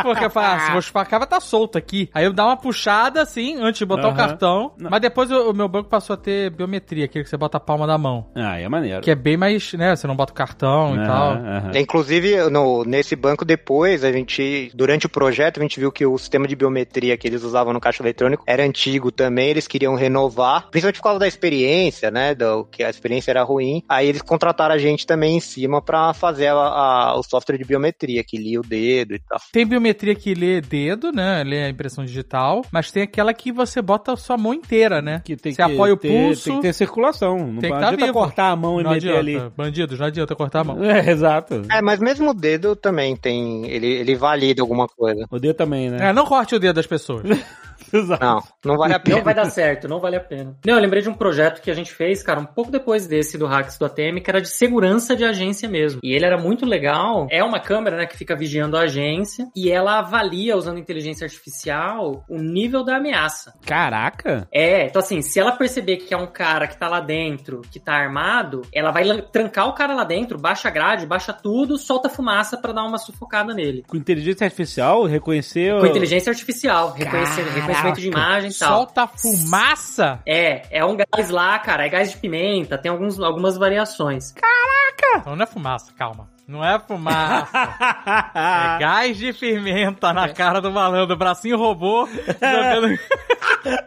[0.03, 2.11] Porque eu falava, ah, se o chupacabra tá solto aqui.
[2.13, 4.17] Aí eu dava uma puxada assim, antes de botar o Aham.
[4.39, 4.71] Cartão.
[4.77, 4.89] Não.
[4.89, 7.59] Mas depois o, o meu banco passou a ter biometria, aquele que você bota a
[7.59, 8.27] palma da mão.
[8.35, 9.01] Ah, é maneiro.
[9.01, 9.95] Que é bem mais, né?
[9.95, 11.31] Você não bota o cartão e Aham, tal.
[11.33, 11.71] aham.
[11.75, 16.17] Inclusive, no, nesse banco depois, a gente, durante o projeto, a gente viu que o
[16.17, 20.67] sistema de biometria que eles usavam no caixa eletrônico era antigo também, eles queriam renovar,
[20.69, 23.83] principalmente por causa da experiência, né, do, que a experiência era ruim.
[23.89, 27.65] Aí eles contrataram a gente também em cima pra fazer a- a- o software de
[27.65, 29.39] biometria, que lia o dedo e tal.
[29.51, 31.43] Tem biometria que lê dedo, né?
[31.43, 32.61] Lê a impressão digital.
[32.71, 35.21] Mas tem aquela que você bota sua mão inteira, né?
[35.23, 36.45] Que tem você que apoia o ter, pulso.
[36.45, 37.37] Tem que ter circulação.
[37.37, 38.13] Não Tem que pode tá adianta vivo.
[38.13, 39.19] cortar a mão e não meter adianta.
[39.19, 39.51] ali.
[39.55, 40.79] Bandidos, não adianta cortar a mão.
[40.89, 41.63] É, exato.
[41.71, 45.25] É, mas mesmo o dedo também tem, ele, ele valida alguma coisa.
[45.29, 46.09] O dedo também, né?
[46.09, 47.23] É, não corte o dedo das pessoas.
[47.93, 48.23] Exato.
[48.23, 49.21] Não, não vale a Não pena.
[49.21, 50.55] vai dar certo, não vale a pena.
[50.65, 53.37] Não, eu lembrei de um projeto que a gente fez, cara, um pouco depois desse
[53.37, 55.99] do Hacks do ATM, que era de segurança de agência mesmo.
[56.03, 57.27] E ele era muito legal.
[57.31, 62.23] É uma câmera, né, que fica vigiando a agência e ela avalia, usando inteligência artificial,
[62.29, 63.53] o nível da ameaça.
[63.65, 64.47] Caraca!
[64.51, 67.79] É, então assim, se ela perceber que é um cara que tá lá dentro, que
[67.79, 72.09] tá armado, ela vai trancar o cara lá dentro, baixa a grade, baixa tudo, solta
[72.09, 73.83] fumaça pra dar uma sufocada nele.
[73.87, 75.79] Com inteligência artificial, reconhecer.
[75.79, 77.43] Com inteligência artificial, reconhecer-
[77.83, 78.77] reconhecimento de imagem e tal.
[78.77, 80.19] Solta fumaça?
[80.25, 84.33] É, é um gás lá, cara, é gás de pimenta, tem alguns, algumas variações.
[85.25, 86.27] Não, não é fumaça, calma.
[86.47, 87.51] Não é fumaça.
[88.33, 91.15] é gás de pimenta na cara do malandro.
[91.15, 92.99] Bracinho robô jogando.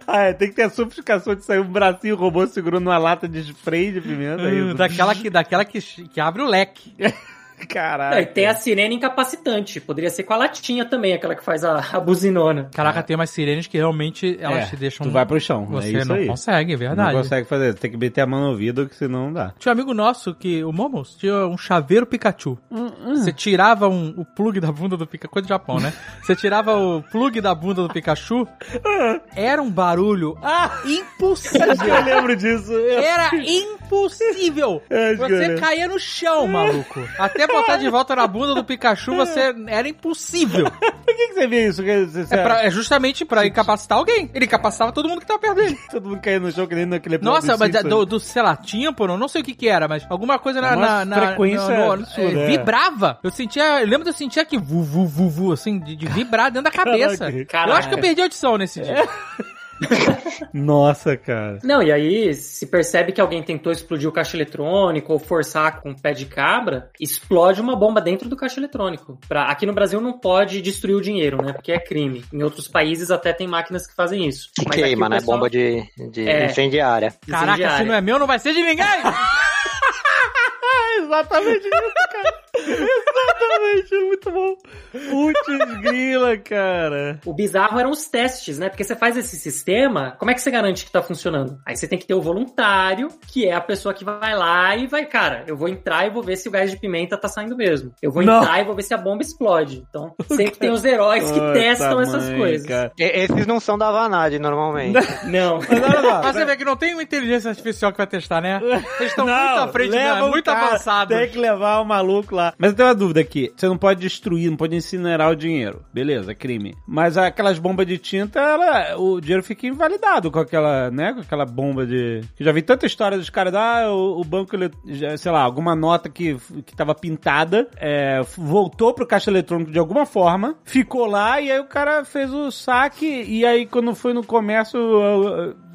[0.06, 3.28] ah, é, tem que ter a sofisticação de sair um bracinho robô segurando uma lata
[3.28, 4.42] de spray de pimenta.
[4.42, 4.74] é isso?
[4.74, 6.94] daquela que, daquela que, que abre o leque.
[7.68, 8.16] Caralho.
[8.16, 11.64] Não, e tem a sirene incapacitante, poderia ser com a latinha também, aquela que faz
[11.64, 12.68] a, a buzinona.
[12.74, 15.06] Caraca, tem umas sirenes que realmente elas É, te deixam.
[15.06, 15.66] Tu vai pro chão.
[15.66, 16.26] Você é isso não aí.
[16.26, 17.12] consegue, é verdade.
[17.14, 17.74] Não consegue fazer.
[17.74, 19.52] Tem que meter a mão no ouvido, que senão não dá.
[19.58, 22.58] Tinha um amigo nosso que, o Momos, tinha um chaveiro Pikachu.
[22.70, 25.92] Hum, Você tirava um- o plug da bunda do Pikachu, coisa do Japão, né?
[26.22, 28.46] Você tirava o plug da bunda do Pikachu,
[29.36, 30.70] era um barulho Ah!
[30.84, 31.68] impossível.
[31.86, 32.72] Eu lembro disso.
[32.72, 34.82] Eu- Era impossível.
[34.90, 37.00] Acho Você caía no chão, maluco.
[37.18, 40.70] Até botar de volta na bunda do Pikachu, você era impossível.
[41.02, 41.82] Por que, que você vê isso?
[41.82, 44.30] Que você, É, pra- é justamente pra incapacitar alguém.
[44.34, 45.78] Ele incapacitava todo mundo que tava perto dele.
[45.90, 47.90] Todo mundo caindo no chão que nem naquele episódio Nossa, mas Simpsons.
[47.90, 50.76] do, do, sei lá, tímpano, não sei o que que era, mas alguma coisa na,
[50.76, 52.46] Uma na, na- frequência no- no- absurda, é, é.
[52.46, 53.18] vibrava.
[53.22, 56.06] Eu sentia, eu lembro de eu sentir aqui vu, vu, vu, vu, assim, de, de
[56.06, 57.30] vibrar dentro da cabeça.
[57.48, 57.70] Caraca.
[57.70, 58.94] Eu acho que eu perdi a audição nesse dia.
[60.52, 61.58] Nossa, cara.
[61.62, 65.90] Não, e aí se percebe que alguém tentou explodir o caixa eletrônico ou forçar com
[65.90, 69.18] um pé de cabra, explode uma bomba dentro do caixa eletrônico.
[69.28, 71.52] Pra, aqui no Brasil não pode destruir o dinheiro, né?
[71.52, 72.24] Porque é crime.
[72.32, 74.50] Em outros países até tem máquinas que fazem isso.
[74.54, 75.20] Que Mas queima, o né?
[75.20, 76.46] Bomba de, de É.
[76.46, 77.14] incendiária.
[77.28, 77.86] Caraca, se Incendiária.
[77.86, 78.86] não é meu, não vai ser de ninguém!
[81.02, 82.41] Exatamente isso, cara.
[82.54, 84.54] Exatamente, muito bom.
[84.92, 87.18] Putz, grila, cara.
[87.24, 88.68] O bizarro eram os testes, né?
[88.68, 91.58] Porque você faz esse sistema, como é que você garante que tá funcionando?
[91.66, 94.86] Aí você tem que ter o voluntário, que é a pessoa que vai lá e
[94.86, 97.56] vai, cara, eu vou entrar e vou ver se o gás de pimenta tá saindo
[97.56, 97.92] mesmo.
[98.02, 98.42] Eu vou Não.
[98.42, 99.84] entrar e vou ver se a bomba explode.
[99.88, 102.66] Então, sempre tem os heróis que Puta testam essas mãe, coisas.
[102.66, 102.92] cara.
[102.98, 104.98] E- Esses não são da Vanad, normalmente.
[105.26, 105.58] Não.
[105.58, 106.20] Mas olha lá.
[106.22, 108.60] Mas você vê que não tem uma inteligência artificial que vai testar, né?
[108.98, 110.22] Eles estão muito à frente, né?
[110.22, 111.16] muito avançados.
[111.16, 112.41] Tem que levar o maluco lá.
[112.58, 113.52] Mas eu tenho uma dúvida aqui.
[113.56, 115.82] Você não pode destruir, não pode incinerar o dinheiro.
[115.92, 116.74] Beleza, é crime.
[116.86, 121.12] Mas aquelas bombas de tinta, ela, o dinheiro fica invalidado com aquela, né?
[121.12, 122.20] Com aquela bomba de.
[122.38, 124.70] Eu já vi tanta história dos caras, ah, o, o banco, ele-
[125.18, 130.06] sei lá, alguma nota que, que tava pintada, é, voltou pro caixa eletrônico de alguma
[130.06, 134.24] forma, ficou lá e aí o cara fez o saque e aí quando foi no
[134.24, 134.78] comércio.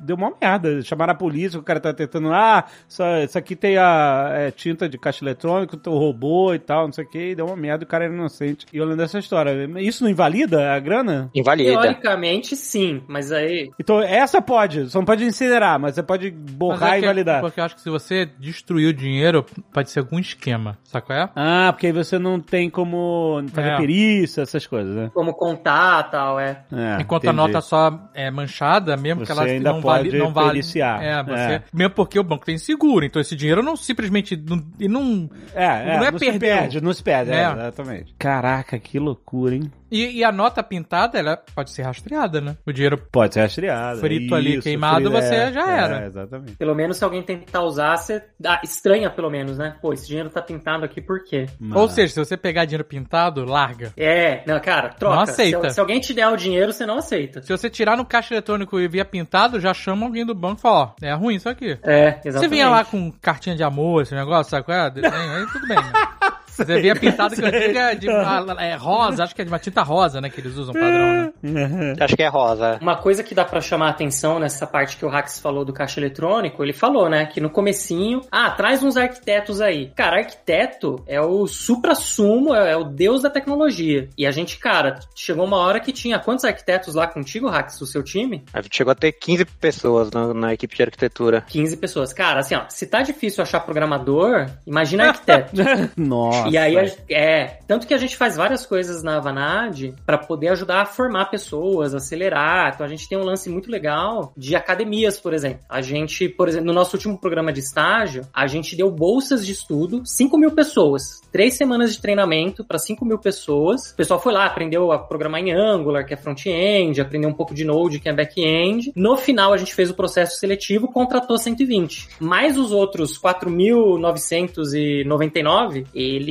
[0.08, 0.82] Deu uma merda.
[0.82, 2.32] Chamaram a polícia, o cara tá tentando.
[2.32, 6.86] Ah, isso, isso aqui tem a é, tinta de caixa eletrônico, teu robô e tal,
[6.86, 7.36] não sei o que.
[7.36, 8.66] Deu uma merda, o cara era inocente.
[8.72, 9.52] E eu lembro dessa história.
[9.80, 11.30] Isso não invalida a grana?
[11.36, 11.72] Invalida.
[11.82, 13.70] Teoricamente, sim, mas aí.
[13.80, 14.90] Então, essa pode.
[14.90, 17.42] Só não pode incinerar, mas você pode borrar é e que- invalidar.
[17.42, 21.20] Porque eu acho que se você destruir o dinheiro, pode ser algum esquema, sabe qual
[21.20, 21.30] é?
[21.36, 23.78] Ah, porque aí você não tem como fazer É.
[23.78, 25.12] perícia, essas coisas, né?
[25.14, 26.64] Como contar tal, é.
[26.72, 27.40] É, Enquanto entendi.
[27.42, 30.50] a nota só é manchada, mesmo Você que ela ainda não pode vale, não vale.
[30.50, 31.04] periciar.
[31.04, 31.64] É, você, É.
[31.74, 35.66] mesmo porque o banco tem seguro, então esse dinheiro não simplesmente não, e não É,
[35.66, 36.40] é, Não é se perdeu.
[36.40, 37.52] perde, não se perde, é, É.
[37.52, 38.16] exatamente.
[38.18, 39.72] Caraca, que loucura, hein?
[39.92, 42.58] E, e a nota pintada, ela pode ser rastreada, né?
[42.66, 44.00] O dinheiro Pode ser rastreado.
[44.00, 46.04] Frito ali, queimado, você já era.
[46.04, 46.56] É, exatamente.
[46.56, 49.76] Pelo menos se alguém tentar usar, você dá- estranha pelo menos, né?
[49.82, 51.46] Pô, esse dinheiro tá pintado aqui por quê?
[51.74, 53.92] Ou seja, se você pegar dinheiro pintado, larga.
[53.98, 55.16] É, não, cara, troca.
[55.16, 55.70] Não aceita.
[55.70, 57.42] Se, se alguém te der o dinheiro, você não aceita.
[57.42, 60.62] Se você tirar no caixa eletrônico e vier pintado, já chama alguém do banco e
[60.62, 61.78] fala, ó, é ruim isso aqui.
[61.84, 62.32] É, exatamente.
[62.40, 64.82] Você vinha lá com cartinha de amor, esse negócio, sabe qual é?
[64.84, 65.92] Aí tudo bem, né?
[66.58, 69.60] Você via pintado que eu digo é, de, é rosa, acho que é de uma
[69.60, 70.30] tinta rosa, né?
[70.30, 71.94] Que eles usam padrão, né?
[72.00, 72.80] Acho que é rosa.
[72.82, 75.72] Uma coisa que dá pra chamar a atenção nessa parte que o Rax falou do
[75.72, 79.92] caixa eletrônico, ele falou, né, que no comecinho, ah, traz uns arquitetos aí.
[79.96, 84.10] Cara, arquiteto é o supra-sumo, é, é o deus da tecnologia.
[84.18, 87.86] E a gente, cara, chegou uma hora que tinha quantos arquitetos lá contigo, Rax, o
[87.86, 88.44] seu time?
[88.52, 91.42] A gente chegou a ter 15 pessoas na, na equipe de arquitetura.
[91.42, 92.14] 15 pessoas.
[92.14, 95.54] Cara, assim, ó, se tá difícil achar programador, imagina arquiteto.
[95.96, 96.47] Nossa.
[96.54, 100.50] E aí, a- é, tanto que a gente faz várias coisas na Vanad para poder
[100.50, 102.72] ajudar a formar pessoas, acelerar.
[102.74, 105.60] Então a gente tem um lance muito legal de academias, por exemplo.
[105.70, 109.52] A gente, por exemplo, no nosso último programa de estágio, a gente deu bolsas de
[109.52, 111.22] estudo, 5 mil pessoas.
[111.32, 113.92] Três semanas de treinamento para 5 mil pessoas.
[113.92, 117.54] O pessoal foi lá, aprendeu a programar em Angular, que é front-end, aprendeu um pouco
[117.54, 118.92] de Node, que é back-end.
[118.96, 122.08] No final, a gente fez o processo seletivo, contratou 120.
[122.20, 125.86] Mais os outros 4.999,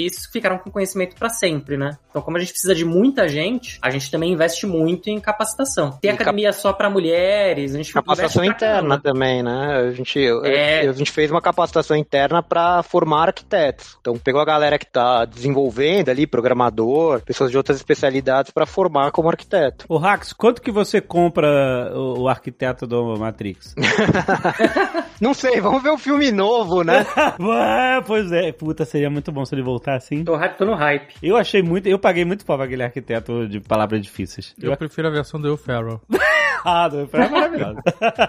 [0.07, 1.97] eles ficaram com conhecimento para sempre, né?
[2.11, 5.93] Então, como a gente precisa de muita gente, a gente também investe muito em capacitação.
[6.01, 9.77] Tem E cap- academia só para mulheres, a gente Capacitação interna também, né?
[9.89, 10.89] A gente, É.
[10.89, 13.97] a gente fez uma capacitação interna para formar arquitetos.
[14.01, 19.11] Então pegou a galera que tá desenvolvendo ali, programador, pessoas de outras especialidades para formar
[19.13, 19.85] como arquiteto.
[19.89, 23.75] Ô, Rax, quanto que você compra o, o arquiteto do Matrix?
[25.21, 27.07] Não sei, vamos ver o filme novo, né?
[27.41, 28.53] Ué, pois é.
[28.53, 29.63] Puta, seria muito bom se ele
[29.97, 30.25] assim.
[30.25, 31.15] Tô, tô no hype.
[31.23, 34.55] Eu achei muito, eu paguei muito pau pra aquele arquiteto de palavras difíceis.
[34.61, 36.01] Eu prefiro a versão do Will Ferrell.
[36.65, 37.77] Ah, foi maravilhoso.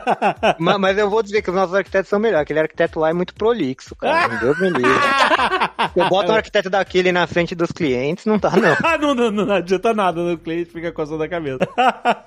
[0.60, 2.44] Ma- Mas eu vou dizer que os nossos arquitetos são melhores.
[2.44, 4.36] Aquele arquiteto lá é muito prolixo, cara.
[4.40, 4.92] Deus me livre.
[5.96, 8.76] Eu boto um arquiteto daquele na frente dos clientes, não tá, não.
[8.84, 11.60] Ah, não, não, não adianta nada, o cliente fica coçando a cabeça.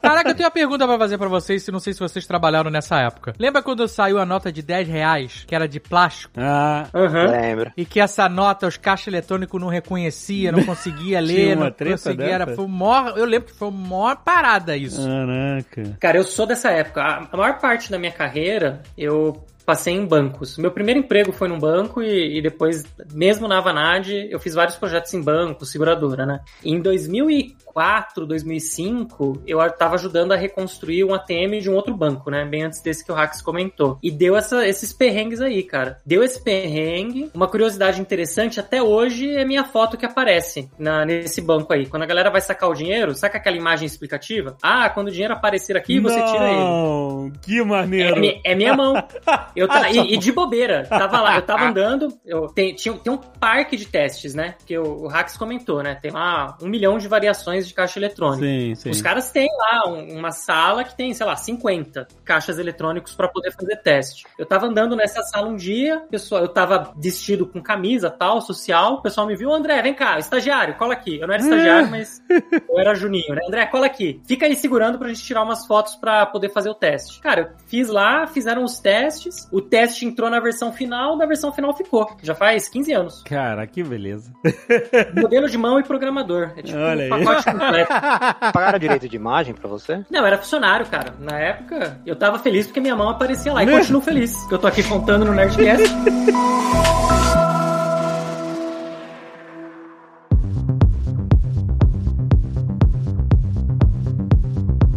[0.03, 2.71] Caraca, eu tenho uma pergunta pra fazer pra vocês, se não sei se vocês trabalharam
[2.71, 3.35] nessa época.
[3.39, 6.35] Lembra quando saiu a nota de 10 reais, que era de plástico?
[6.39, 7.31] Ah, Aham.
[7.31, 7.73] Lembra?
[7.77, 11.91] E que essa nota os caixas eletrônicos não reconhecia, não conseguia Tinha ler, uma não
[11.93, 12.27] conseguia.
[12.27, 15.01] Era, foi o maior, eu lembro que foi a maior parada isso.
[15.03, 15.90] caraca.
[15.99, 17.03] Cara, eu sou dessa época.
[17.03, 20.59] A maior parte da minha carreira, eu passei em bancos.
[20.59, 24.77] Meu primeiro emprego foi num banco e, e depois, mesmo na Avanad, eu fiz vários
[24.77, 26.41] projetos em banco, seguradora, né?
[26.65, 32.45] Em 2004, 2005, eu estava ajudando a reconstruir um ATM de um outro banco, né?
[32.45, 33.97] Bem antes desse que o Rax comentou.
[34.03, 35.99] E deu essa, esses perrengues aí, cara.
[36.05, 37.31] Deu esse perrengue.
[37.33, 41.87] Uma curiosidade interessante, até hoje, é minha foto que aparece na, nesse banco aí.
[41.87, 44.57] Quando a galera vai sacar o dinheiro, saca aquela imagem explicativa?
[44.61, 47.33] Ah, quando o dinheiro aparecer aqui, você tira ele.
[47.41, 48.25] Que maneiro.
[48.25, 48.95] É, é minha mão.
[49.61, 50.87] Eu ta- e, e de bobeira.
[50.89, 52.09] Tava lá, eu tava andando.
[52.25, 54.55] Eu, tem, tinha, tem um parque de testes, né?
[54.67, 55.95] Que o, o Rax comentou, né?
[56.01, 58.45] Tem lá um milhão de variações de caixa eletrônica.
[58.47, 58.91] Sim, sim.
[58.91, 63.29] Os caras têm lá um- uma sala que tem, sei lá, 50 caixas eletrônicos pra
[63.29, 64.25] poder fazer teste.
[64.39, 68.95] Eu tava andando nessa sala um dia, pessoal, eu tava vestido com camisa tal, social,
[68.95, 71.19] o pessoal me viu, André, vem cá, estagiário, cola aqui.
[71.21, 72.23] Eu não era estagiário, mas
[72.69, 73.41] eu era Juninho, né?
[73.47, 74.21] André, cola aqui.
[74.27, 77.21] Fica aí segurando pra gente tirar umas fotos pra poder fazer o teste.
[77.21, 81.53] Cara, eu fiz lá, fizeram os testes, o teste entrou na versão final, da versão
[81.53, 82.09] final ficou.
[82.23, 83.23] Já faz 15 anos.
[83.25, 84.33] Cara, que beleza.
[85.15, 86.53] Modelo de mão e programador.
[86.57, 87.25] É tipo Olha um aí.
[87.25, 87.93] pacote completo.
[88.53, 90.05] Pagaram direito de imagem pra você?
[90.11, 91.15] Não, era funcionário, cara.
[91.19, 93.63] Na época, eu tava feliz porque minha mão aparecia lá.
[93.63, 94.35] E continuo feliz.
[94.47, 95.85] que Eu tô aqui contando no Nerdcast.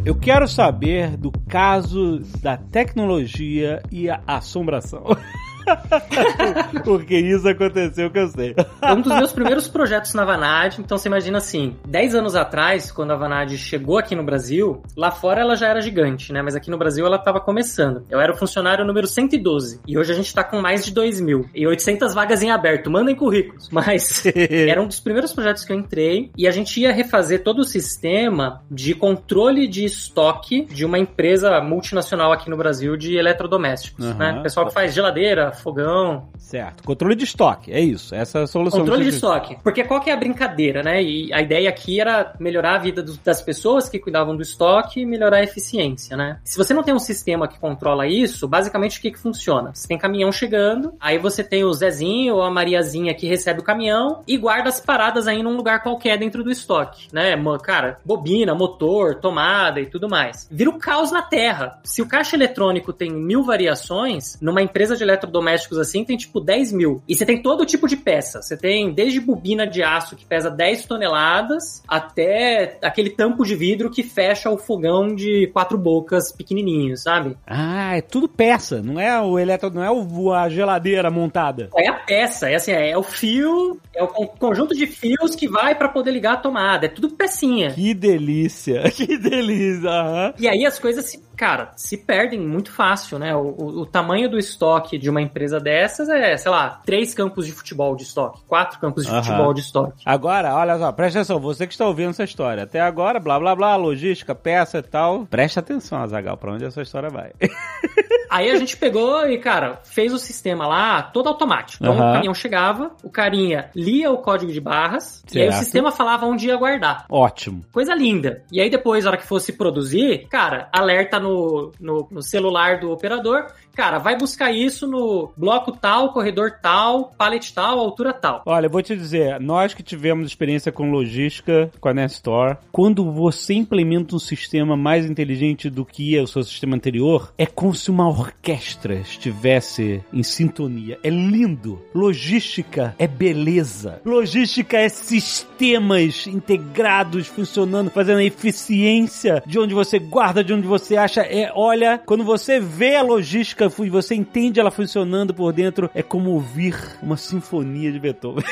[0.06, 5.06] Eu quero saber do caso da tecnologia e a assombração.
[6.84, 8.56] Porque isso aconteceu que eu sei.
[8.84, 10.78] um dos meus primeiros projetos na Vanad.
[10.80, 15.12] Então você imagina assim, 10 anos atrás, quando a Vanad chegou aqui no Brasil, lá
[15.12, 16.42] fora ela já era gigante, né?
[16.42, 18.06] Mas aqui no Brasil ela tava começando.
[18.10, 19.82] Eu era o funcionário número 112.
[19.88, 21.50] E hoje a gente tá com mais de 2 mil.
[21.54, 22.90] E 800 vagas em aberto.
[22.90, 23.70] Mandem currículos.
[23.70, 26.32] Mas era um dos primeiros projetos que eu entrei.
[26.38, 31.62] E a gente ia refazer todo o sistema de controle de estoque de uma empresa
[31.62, 34.06] multinacional aqui no Brasil de eletrodomésticos.
[34.06, 34.18] Aham.
[34.18, 34.44] Né?
[34.44, 36.84] Pessoal que faz geladeira, fogão, Certo.
[36.84, 38.14] Controle de estoque, é isso.
[38.14, 38.82] Essa é a solução.
[38.82, 39.58] Controle de estoque.
[39.64, 41.02] Porque qual que é a brincadeira, né?
[41.02, 45.00] E a ideia aqui era melhorar a vida dos- das pessoas que cuidavam do estoque
[45.02, 46.40] e melhorar a eficiência, né?
[46.44, 49.72] Se você não tem um sistema que controla isso, basicamente o que que funciona?
[49.74, 53.64] Você tem caminhão chegando, aí você tem o Zezinho ou a Mariazinha que recebe o
[53.64, 57.34] caminhão e guarda as paradas aí num lugar qualquer dentro do estoque, né?
[57.64, 60.48] Cara, bobina, motor, tomada e tudo mais.
[60.52, 61.80] Vira o caos na terra.
[61.84, 66.72] Se o caixa eletrônico tem mil variações, numa empresa de eletrodomésticos assim tem tipo 10
[66.72, 67.02] mil.
[67.08, 68.42] E você tem todo tipo de peça.
[68.42, 73.90] Você tem desde bobina de aço que pesa 10 toneladas até aquele tampo de vidro
[73.90, 77.38] que fecha o fogão de quatro bocas pequenininho, sabe?
[77.46, 81.70] Ah, é tudo peça, não é o eletro, não é o, a geladeira montada.
[81.78, 85.48] É a peça, é assim, é o fio, é o con- conjunto de fios que
[85.48, 86.86] vai pra poder ligar a tomada.
[86.86, 87.72] É tudo pecinha.
[87.72, 89.90] Que delícia, que delícia.
[89.90, 90.34] aham.
[90.40, 93.36] E aí as coisas se, cara, se perdem muito fácil, né?
[93.36, 97.46] O, o- o tamanho do estoque de uma empresa dessas é, sei lá, três campos
[97.46, 99.24] de futebol de estoque, quatro campos de Aham.
[99.24, 100.02] futebol de estoque.
[100.06, 102.64] Agora, olha só, presta atenção, você que está ouvindo essa história.
[102.64, 105.26] Até agora, blá blá blá, logística, peça e tal.
[105.26, 107.32] Presta atenção, Azagal, pra onde essa história vai.
[108.34, 111.84] Aí a gente pegou e, cara, fez o sistema lá todo automático.
[111.84, 112.10] Então Aham.
[112.10, 115.64] o caminhão chegava, o carinha lia o código de barras, e aí o Certo.
[115.64, 117.06] sistema falava onde ia guardar.
[117.12, 117.64] Ótimo.
[117.72, 118.44] Coisa linda.
[118.52, 122.90] E aí depois, na hora que fosse produzir, cara, alerta no, no, no celular do
[122.92, 128.44] operador, cara, vai buscar isso no bloco tal, corredor tal, pallet tal, altura tal.
[128.46, 133.12] Olha, eu vou te dizer, nós que tivemos experiência com logística, com a Nestor, quando
[133.12, 137.90] você implementa um sistema mais inteligente do que o seu sistema anterior, é como se
[137.90, 141.00] uma orquestra estivesse em sintonia.
[141.04, 141.82] É lindo.
[141.94, 144.02] Logística é beleza.
[144.06, 150.96] Logística é sistemas integrados funcionando, fazendo a eficiência de onde você guarda, de onde você
[150.96, 151.22] acha.
[151.22, 156.02] É, olha, quando você vê a logística e você entende ela funcionando por dentro, é
[156.02, 158.44] como ouvir uma sinfonia de Beethoven.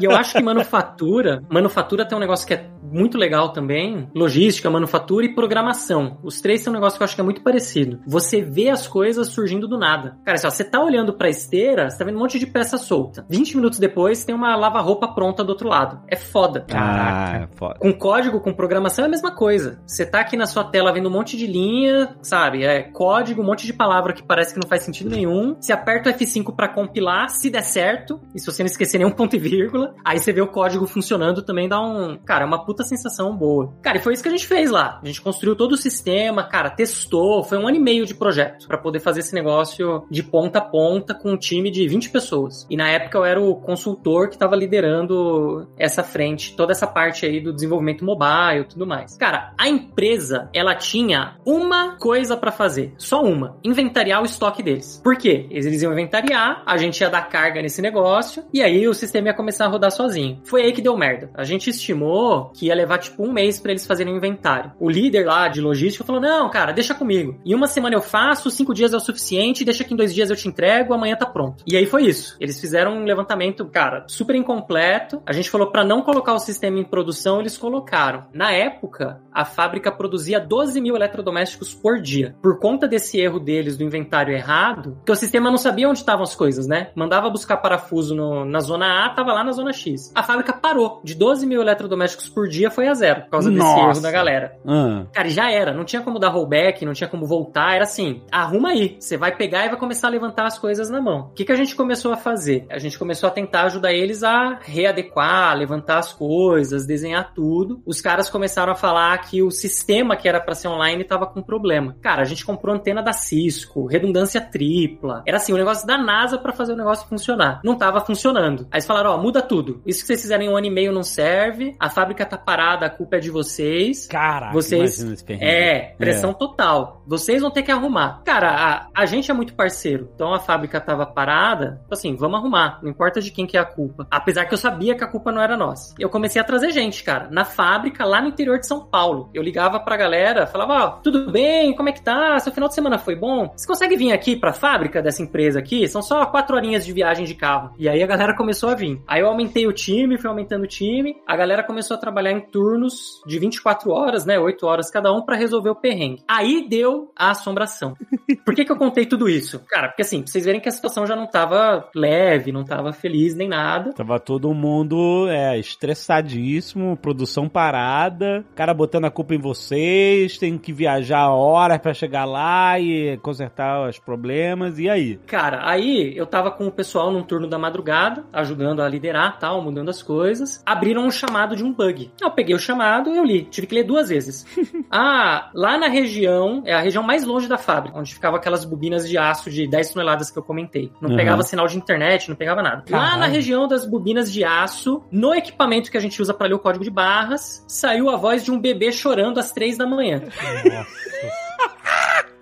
[0.00, 4.70] E eu acho que manufatura, manufatura tem um negócio que é muito legal também, logística,
[4.70, 6.18] manufatura e programação.
[6.22, 8.00] Os três são um negócio que eu acho que é muito parecido.
[8.06, 10.16] Você vê as coisas surgindo do nada.
[10.24, 12.78] Cara, assim, ó, você tá olhando pra esteira, você tá vendo um monte de peça
[12.78, 13.26] solta.
[13.28, 16.00] 20 minutos depois tem uma lava-roupa pronta do outro lado.
[16.08, 16.64] É foda.
[16.72, 17.74] Ah, foda.
[17.78, 19.80] Com código, com programação é a mesma coisa.
[19.86, 22.64] Você tá aqui na sua tela vendo um monte de linha, sabe?
[22.64, 25.56] É código, um monte de palavra que parece que não faz sentido nenhum.
[25.60, 29.10] Você aperta o F5 pra compilar, se der certo, e se você não esquecer nenhum
[29.10, 32.82] ponto e vírgula, aí você vê o código funcionando também dá um, cara, uma puta
[32.82, 33.72] sensação boa.
[33.82, 35.00] Cara, e foi isso que a gente fez lá.
[35.02, 38.66] A gente construiu todo o sistema, cara, testou, foi um ano e meio de projeto
[38.66, 42.66] pra poder fazer esse negócio de ponta a ponta com um time de 20 pessoas.
[42.70, 47.26] E na época eu era o consultor que tava liderando essa frente, toda essa parte
[47.26, 49.16] aí do desenvolvimento mobile e tudo mais.
[49.16, 55.00] Cara, a empresa, ela tinha uma coisa pra fazer, só uma, inventariar o estoque deles.
[55.02, 55.46] Por quê?
[55.50, 59.34] Eles iam inventariar, a gente ia dar carga nesse negócio, e aí o sistema ia
[59.34, 60.40] começar a rodar sozinho.
[60.44, 61.30] Foi aí que deu merda.
[61.34, 64.72] A gente estimou que ia levar tipo um mês para eles fazerem o inventário.
[64.80, 67.38] O líder lá de logística falou: não, cara, deixa comigo.
[67.44, 70.30] Em uma semana eu faço, cinco dias é o suficiente, deixa que em dois dias
[70.30, 71.62] eu te entrego, amanhã tá pronto.
[71.66, 72.36] E aí foi isso.
[72.40, 75.22] Eles fizeram um levantamento, cara, super incompleto.
[75.26, 78.26] A gente falou para não colocar o sistema em produção, eles colocaram.
[78.32, 82.34] Na época, a fábrica produzia 12 mil eletrodomésticos por dia.
[82.40, 86.22] Por conta desse erro deles do inventário errado, que o sistema não sabia onde estavam
[86.22, 86.90] as coisas, né?
[86.94, 90.12] Mandava buscar parafuso no, na zona A, tava lá na zona X.
[90.14, 91.00] A fábrica parou.
[91.02, 93.90] De 12 mil eletrodomésticos por dia foi a zero, por causa desse Nossa.
[93.90, 94.56] erro da galera.
[94.66, 95.04] Ah.
[95.12, 95.72] Cara, e já era.
[95.72, 97.74] Não tinha como dar rollback, não tinha como voltar.
[97.74, 98.96] Era assim, arruma aí.
[98.98, 101.28] Você vai pegar e vai começar a levantar as coisas na mão.
[101.30, 102.66] O que, que a gente começou a fazer?
[102.70, 107.82] A gente começou a tentar ajudar eles a readequar, levantar as coisas, desenhar tudo.
[107.86, 111.42] Os caras começaram a falar que o sistema que era pra ser online tava com
[111.42, 111.96] problema.
[112.00, 115.22] Cara, a gente comprou antena da Cisco, redundância tripla.
[115.26, 117.60] Era assim, o negócio da NASA pra fazer o negócio funcionar.
[117.64, 118.62] Não tava funcionando.
[118.70, 119.80] Aí eles falaram, ó, muda tudo.
[119.86, 121.74] Isso que vocês fizeram em um ano e meio não serve.
[121.78, 124.06] A fábrica tá parada, a culpa é de vocês.
[124.06, 125.44] Caraca, Vocês- perrengue.
[125.44, 127.02] É, pressão total.
[127.06, 128.22] Vocês vão ter que arrumar.
[128.24, 128.50] Cara,
[128.94, 130.08] a, a gente é muito parceiro.
[130.14, 131.80] Então a fábrica tava parada.
[131.90, 132.78] Assim, vamos arrumar.
[132.82, 134.06] Não importa de quem que é a culpa.
[134.10, 135.94] Apesar que eu sabia que a culpa não era nossa.
[135.98, 137.28] Eu comecei a trazer gente, cara.
[137.30, 139.30] Na fábrica, lá no interior de São Paulo.
[139.34, 141.74] Eu ligava pra galera, falava, ó, tudo bem?
[141.74, 142.38] Como é que tá?
[142.38, 143.52] Seu final de semana foi bom?
[143.56, 145.86] Você consegue vir aqui pra fábrica dessa empresa aqui?
[145.88, 147.74] São só quatro horinhas de viagem de carro.
[147.78, 149.00] E aí a galera começou a vir.
[149.06, 151.16] Aí eu aumentei o time, fui aumentando o time.
[151.26, 154.38] A galera começou a trabalhar em turnos de 24 horas, né?
[154.38, 156.22] 8 horas cada um pra resolver o perrengue.
[156.28, 157.96] Aí deu a assombração.
[158.44, 159.60] Por que, que eu contei tudo isso?
[159.68, 162.92] Cara, porque assim, pra vocês verem que a situação já não tava leve, não tava
[162.92, 163.92] feliz nem nada.
[163.92, 170.72] Tava todo mundo é, estressadíssimo, produção parada, cara botando a culpa em vocês, tem que
[170.72, 175.16] viajar horas pra chegar lá e consertar os problemas, e aí?
[175.26, 179.62] Cara, aí eu tava com o pessoal num turno da madrugada, ajudando a liderar tal,
[179.62, 180.62] mudando as coisas.
[180.66, 182.10] Abriram um chamado de um bug.
[182.20, 183.44] Eu peguei o chamado e eu li.
[183.44, 184.44] Tive que ler duas vezes.
[184.90, 189.08] ah, lá na região, é a região mais longe da fábrica, onde ficavam aquelas bobinas
[189.08, 190.90] de aço de 10 toneladas que eu comentei.
[191.00, 191.16] Não Uhum.
[191.16, 192.84] pegava sinal de internet, não pegava nada.
[192.90, 193.32] Lá na Caralho.
[193.32, 196.84] região das bobinas de aço, no equipamento que a gente usa pra ler o código
[196.84, 200.22] de barras, saiu a voz de um bebê chorando às três da manhã.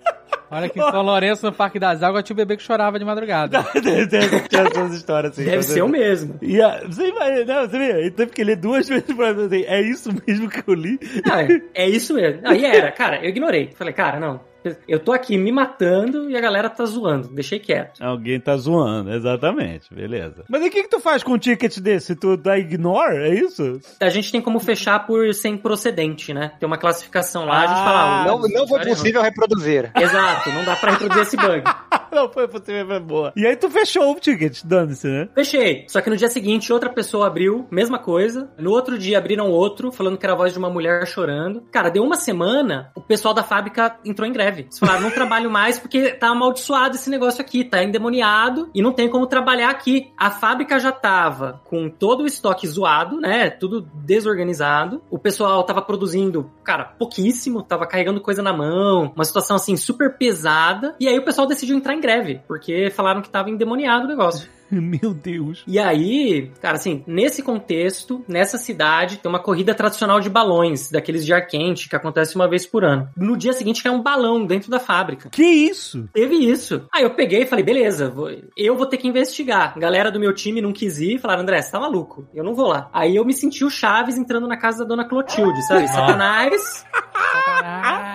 [0.53, 3.05] Olha que em São Lourenço, no Parque das Águas, tinha o bebê que chorava de
[3.05, 3.65] madrugada.
[3.73, 5.45] Deve ter essas histórias assim.
[5.45, 6.37] Deve ser o mesmo.
[6.41, 9.45] E a, você vai, não, você vê, ele teve que ler duas vezes pra dizer,
[9.45, 10.99] assim, é isso mesmo que eu li?
[11.29, 11.41] Ah,
[11.73, 12.41] é isso mesmo.
[12.43, 13.71] Aí era, cara, eu ignorei.
[13.75, 14.52] Falei, cara, não.
[14.87, 17.27] Eu tô aqui me matando e a galera tá zoando.
[17.29, 18.01] Deixei quieto.
[18.03, 20.43] Alguém tá zoando, exatamente, beleza.
[20.49, 22.15] Mas e o que que tu faz com um ticket desse?
[22.15, 23.79] Tu dá ignore, é isso?
[23.99, 26.53] A gente tem como fechar por sem procedente, né?
[26.59, 28.25] Tem uma classificação lá, a gente Ah, fala.
[28.25, 29.91] Não, ó, não foi possível reproduzir.
[29.95, 31.63] Exato, não dá pra reproduzir esse bug.
[32.13, 33.33] não foi possível, foi boa.
[33.35, 35.29] E aí tu fechou o ticket, dane-se, né?
[35.35, 35.85] Fechei.
[35.87, 38.49] Só que no dia seguinte, outra pessoa abriu, mesma coisa.
[38.57, 41.61] No outro dia abriram outro, falando que era a voz de uma mulher chorando.
[41.71, 44.52] Cara, deu uma semana, o pessoal da fábrica entrou em greve.
[44.61, 48.91] Eles falaram, não trabalho mais porque tá amaldiçoado esse negócio aqui, tá endemoniado e não
[48.91, 50.11] tem como trabalhar aqui.
[50.17, 53.49] A fábrica já tava com todo o estoque zoado, né?
[53.49, 55.01] Tudo desorganizado.
[55.09, 60.17] O pessoal tava produzindo, cara, pouquíssimo, tava carregando coisa na mão, uma situação assim super
[60.17, 60.95] pesada.
[60.99, 64.49] E aí o pessoal decidiu entrar em greve, porque falaram que tava endemoniado o negócio.
[64.81, 65.63] Meu Deus.
[65.67, 71.25] E aí, cara, assim, nesse contexto, nessa cidade, tem uma corrida tradicional de balões, daqueles
[71.25, 73.09] de ar quente, que acontece uma vez por ano.
[73.15, 75.29] No dia seguinte cai um balão dentro da fábrica.
[75.29, 76.07] Que isso?
[76.13, 76.85] Teve isso.
[76.93, 79.73] Aí eu peguei e falei, beleza, vou- eu vou ter que investigar.
[79.75, 82.53] A galera do meu time não quis ir, falaram, André, você tá maluco, eu não
[82.53, 82.89] vou lá.
[82.93, 85.87] Aí eu me senti o Chaves entrando na casa da dona Clotilde, sabe?
[85.87, 86.85] Satanás,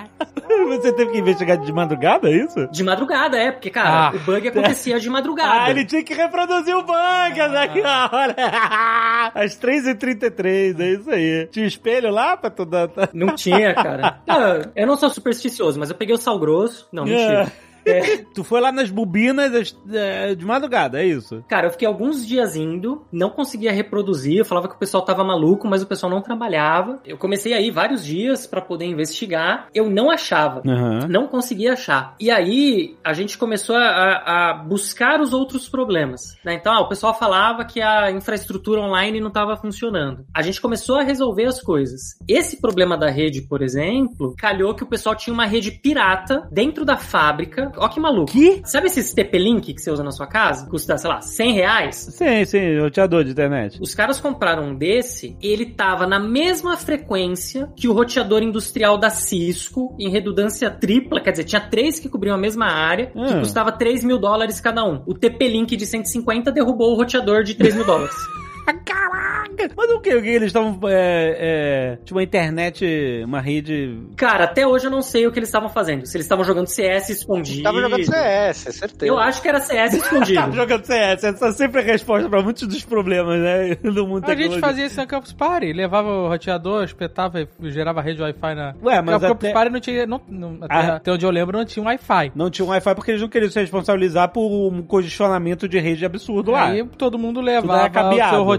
[0.69, 2.67] Você teve que investigar de madrugada, é isso?
[2.71, 4.13] de madrugada, é, porque, cara, Ah.
[4.15, 5.65] o bug acontecia de madrugada.
[5.65, 8.35] Ah, ele tinha que reproduzir o bug, aqui, ó, olha.
[9.35, 11.49] Às 3h33, é isso aí.
[11.51, 12.89] Tinha espelho lá pra tu dar...
[13.13, 14.19] Não tinha, cara.
[14.27, 16.89] Não, eu não sou supersticioso, mas eu peguei o sal grosso.
[16.93, 17.51] Não, mentira.
[17.89, 18.18] É.
[18.34, 19.74] Tu foi lá nas bobinas
[20.36, 21.43] de madrugada, é isso?
[21.49, 24.39] Cara, eu fiquei alguns dias indo, não conseguia reproduzir.
[24.39, 27.01] Eu falava que o pessoal tava maluco, mas o pessoal não trabalhava.
[27.05, 29.68] Eu comecei aí vários dias pra poder investigar.
[29.74, 30.62] Eu não achava.
[30.66, 31.09] Aham.
[31.09, 32.14] Não conseguia achar.
[32.20, 36.36] E aí, a gente começou a, a- a buscar os outros problemas.
[36.45, 36.55] né?
[36.55, 40.24] Então, ah, o pessoal falava que a infraestrutura online não estava funcionando.
[40.34, 42.01] A gente começou a resolver as coisas.
[42.28, 46.84] Esse problema da rede, por exemplo, calhou que o pessoal tinha uma rede pirata dentro
[46.84, 47.72] da fábrica.
[47.79, 48.33] Ó que maluco.
[48.33, 48.61] Que?
[48.64, 50.68] Sabe esses TP-Link que você usa na sua casa?
[50.68, 51.97] Custa, sei lá, 100 reais?
[52.12, 53.79] Sim, sim, roteador de internet.
[53.81, 59.11] Os caras compraram um desse, ele tava na mesma frequência que o roteador industrial da
[59.11, 63.41] Cisco, em redundância tripla, quer dizer, tinha três que cobriam a mesma área, que Hum.
[63.41, 65.03] custava 3 mil dólares cada um.
[65.07, 68.14] O TP-Link de 150 derrubou o roteador de 3 mil dólares.
[68.85, 69.71] Caraca!
[69.77, 70.14] Mas o que?
[70.14, 70.79] O que eles estavam.
[70.89, 72.85] É, é, tipo, uma internet,
[73.25, 73.99] uma rede.
[74.16, 76.07] Cara, até hoje eu não sei o que eles estavam fazendo.
[76.07, 77.62] Se eles estavam jogando CS escondido.
[77.62, 79.07] Tava jogando CS, é certeza.
[79.07, 80.53] Eu acho que era CS Tava escondido.
[80.57, 81.25] jogando CS.
[81.25, 83.75] Essa é sempre a resposta pra muitos dos problemas, né?
[83.77, 85.73] Do mundo A gente fazia isso na Campus Party.
[85.73, 88.75] Levava o roteador, espetava e gerava rede Wi-Fi na.
[88.83, 90.07] Ué, mas Porque o Campus até- Party não tinha.
[90.07, 90.97] Não, não- até, Ah.
[90.97, 92.33] até onde eu lembro, não tinha um Wi-Fi.
[92.35, 96.05] Não tinha um Wi-Fi porque eles não queriam se responsabilizar por um congestionamento de rede
[96.05, 96.69] absurdo lá.
[96.69, 98.31] Aí todo mundo levava o cabeado.
[98.35, 98.58] seu roteador,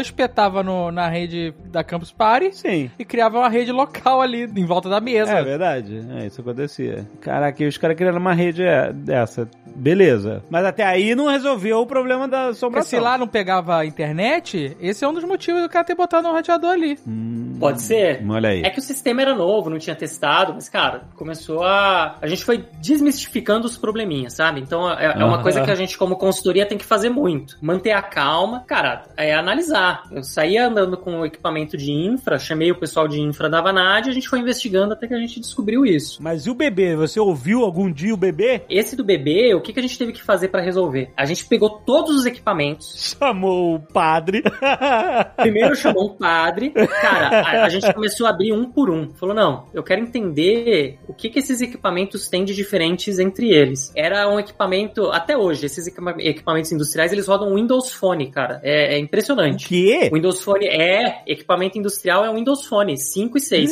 [0.00, 2.90] espetava no- na rede da Campus Party Sim.
[2.98, 5.32] e criava uma rede local ali em volta da mesa.
[5.32, 7.06] É verdade, é isso acontecia.
[7.20, 9.48] Caraca, e os caras criaram uma rede é, dessa.
[9.66, 10.42] Beleza.
[10.50, 13.00] Mas até aí não resolveu o problema da Porque se assombração.
[13.00, 16.32] lá não pegava a internet, esse é um dos motivos do cara ter botado um
[16.32, 16.98] roteador ali.
[17.06, 18.24] Hum, Pode ser.
[18.28, 18.62] Olha aí.
[18.62, 22.16] É que o sistema era novo, não tinha testado, mas, cara, começou a.
[22.20, 24.60] A gente foi desmistificando os probleminhas, sabe?
[24.60, 27.56] Então é, é uma coisa que a gente, como consultoria, tem que fazer muito.
[27.62, 30.04] Manter a calma, cara, é analisar.
[30.10, 34.06] Eu saía andando com o equipamento de infra, chamei o pessoal de infra da Vanad
[34.06, 36.22] e a gente foi investigando até que a gente descobriu isso.
[36.22, 36.94] Mas e o bebê?
[36.96, 38.62] Você ouviu algum dia o bebê?
[38.68, 41.10] Esse do bebê, o que, que a gente teve que fazer pra resolver?
[41.16, 44.42] A gente pegou todos os equipamentos, Chamou o padre.
[45.36, 46.70] Primeiro chamou um padre.
[46.70, 49.10] Cara, a, a gente começou a abrir um por um.
[49.14, 53.92] Falou, não, eu quero entender o que, que esses equipamentos têm de diferentes entre eles.
[53.96, 58.60] Era um equipamento, até hoje, esses equipa- equipamentos industriais, eles rodam Windows Phone, cara.
[58.62, 59.68] É, é o impressionante.
[59.68, 60.10] quê?
[60.12, 63.70] Windows Phone é, equipamento industrial é Windows Phone 5 e 6.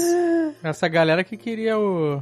[0.63, 2.17] Essa galera que queria o,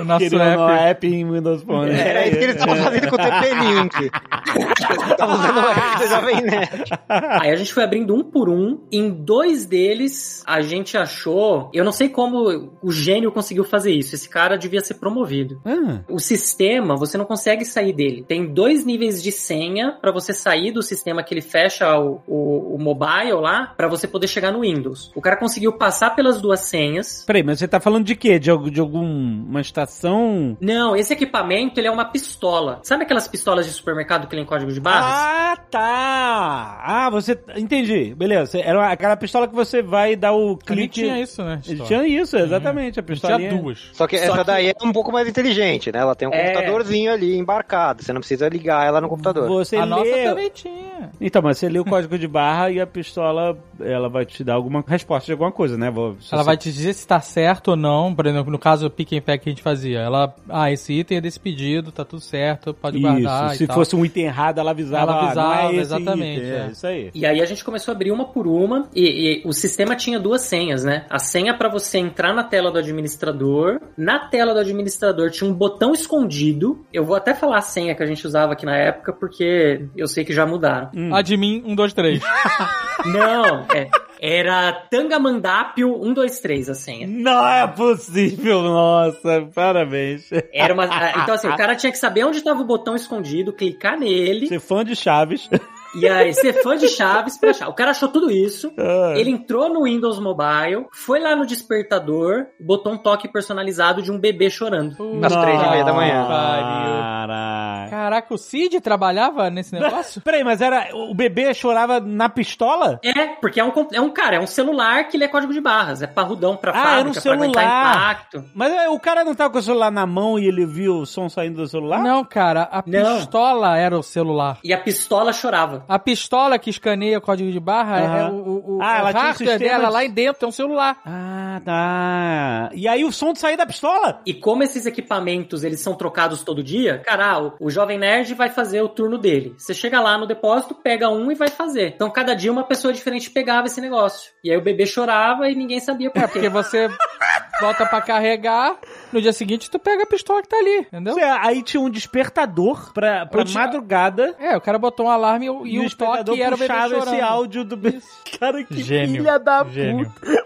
[0.00, 0.72] o nosso Queria app.
[0.90, 1.90] app em Windows Phone.
[1.92, 4.10] Era isso que eles estavam fazendo com o TP-Link.
[5.10, 6.84] Estavam usando o app do Jovem Nerd.
[7.08, 8.80] Aí a gente foi abrindo um por um.
[8.90, 11.70] Em dois deles, a gente achou.
[11.72, 14.14] Eu não sei como o gênio conseguiu fazer isso.
[14.14, 15.60] Esse cara devia ser promovido.
[15.64, 18.24] Ah, O sistema, você não consegue sair dele.
[18.26, 22.49] Tem dois níveis de senha pra você sair do sistema que ele fecha o, o,
[22.50, 25.10] o mobile lá, pra você poder chegar no Windows.
[25.14, 27.24] O cara conseguiu passar pelas duas senhas.
[27.26, 28.38] Peraí, mas você tá falando de quê?
[28.38, 30.56] De, de alguma estação?
[30.60, 32.80] Não, esse equipamento ele é uma pistola.
[32.82, 35.10] Sabe aquelas pistolas de supermercado que tem código de barras?
[35.12, 36.80] Ah, tá!
[36.84, 37.38] Ah, você.
[37.56, 38.14] Entendi.
[38.14, 38.58] Beleza.
[38.58, 41.00] Era aquela pistola que você vai dar o Ele clique.
[41.02, 41.60] tinha isso, né?
[41.66, 42.98] Ele tinha isso, exatamente.
[42.98, 43.36] A Ele pistola.
[43.36, 43.90] tinha duas.
[43.92, 45.98] Só que Só essa que- daí é um pouco mais inteligente, né?
[46.00, 46.46] Ela tem um É.
[46.52, 48.02] computadorzinho ali embarcado.
[48.02, 49.48] Você não precisa ligar ela no computador.
[49.48, 50.24] Você a nossa lê.
[50.24, 51.10] também tinha.
[51.20, 54.54] Então, mas você lê o código de barra e a pistola, ela vai te dar
[54.54, 55.90] alguma resposta de alguma coisa, né?
[55.90, 58.14] Vou- Ela você- vai te dizer se tá certo ou não.
[58.14, 59.98] Por exemplo, no caso do pick and pack que a gente fazia.
[60.00, 63.66] Ela, ah, esse item é desse pedido, tá tudo certo, pode guardar Isso, e se
[63.66, 63.76] tal.
[63.76, 65.02] fosse um item errado, ela avisava.
[65.12, 66.70] Ela "Ah, avisava, não é esse exatamente, item", É, é.
[66.70, 67.10] isso aí.
[67.14, 70.18] E aí a gente começou a abrir uma por uma e, e o sistema tinha
[70.18, 71.04] duas senhas, né?
[71.10, 73.80] A senha pra você entrar na tela do administrador.
[73.96, 76.84] Na tela do administrador tinha um botão escondido.
[76.92, 80.06] Eu vou até falar a senha que a gente usava aqui na época porque eu
[80.08, 80.90] sei que já mudaram.
[80.94, 81.14] Hum.
[81.14, 82.22] Admin 1, 2, 3.
[83.06, 83.88] Não, é,
[84.20, 87.06] era Tangamandapio 123 a senha.
[87.06, 90.30] Não é possível, nossa, parabéns.
[90.52, 93.98] Era uma, então assim, o cara tinha que saber onde estava o botão escondido, clicar
[93.98, 95.48] nele Ser fã de Chaves.
[95.94, 97.68] E aí ser fã de Chaves pra achar.
[97.68, 98.72] O cara achou tudo isso.
[98.78, 99.14] Ah.
[99.16, 104.18] Ele entrou no Windows Mobile, foi lá no despertador, botou um toque personalizado de um
[104.18, 104.96] bebê chorando.
[105.24, 106.26] Às três e meia da manhã.
[106.26, 107.90] Caraca.
[107.90, 110.20] Caraca, o Cid trabalhava nesse negócio?
[110.22, 110.88] Peraí, mas era.
[110.94, 113.00] O bebê chorava na pistola?
[113.04, 115.60] É, porque é um, é um cara, é um celular que ele é código de
[115.60, 117.94] barras, é parrudão pra Ah, fábrica, era um pra aguentar celular.
[117.96, 118.44] impacto.
[118.54, 121.06] Mas é, o cara não tava com o celular na mão e ele viu o
[121.06, 122.02] som saindo do celular?
[122.02, 123.16] Não, cara, a Não.
[123.16, 124.58] pistola era o celular.
[124.64, 125.79] E a pistola chorava.
[125.88, 128.30] A pistola que escaneia o código de barra é Aham.
[128.30, 130.44] o, o, o, Ah, ela o tinha um hardware sistema dela de- lá em dentro,
[130.44, 131.00] é um celular.
[131.04, 132.70] Ah, tá.
[132.74, 134.20] E aí o som saía da pistola?
[134.24, 138.34] E como esses equipamentos eles são trocados todo dia, cara, ah, o, o jovem nerd
[138.34, 139.54] vai fazer o turno dele.
[139.58, 141.92] Você chega lá no depósito, pega um e vai fazer.
[141.94, 144.30] Então cada dia uma pessoa diferente pegava esse negócio.
[144.44, 146.32] E aí o bebê chorava e ninguém sabia por É, quê.
[146.32, 146.88] porque você
[147.60, 148.76] bota pra carregar,
[149.12, 151.14] no dia seguinte tu pega a pistola que tá ali, entendeu?
[151.40, 154.34] Aí tinha um despertador pra, pra tinha- madrugada.
[154.38, 156.54] É, o cara botou um alarme e, o- e E o o despertador toque era
[156.54, 157.02] o bebê chorando.
[157.14, 157.98] esse áudio do bebê.
[158.38, 159.16] Cara, que Gênio.
[159.22, 160.10] filha da Gênio.
[160.10, 160.39] puta.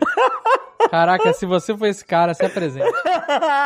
[0.91, 2.87] Caraca, se você for esse cara, se apresente.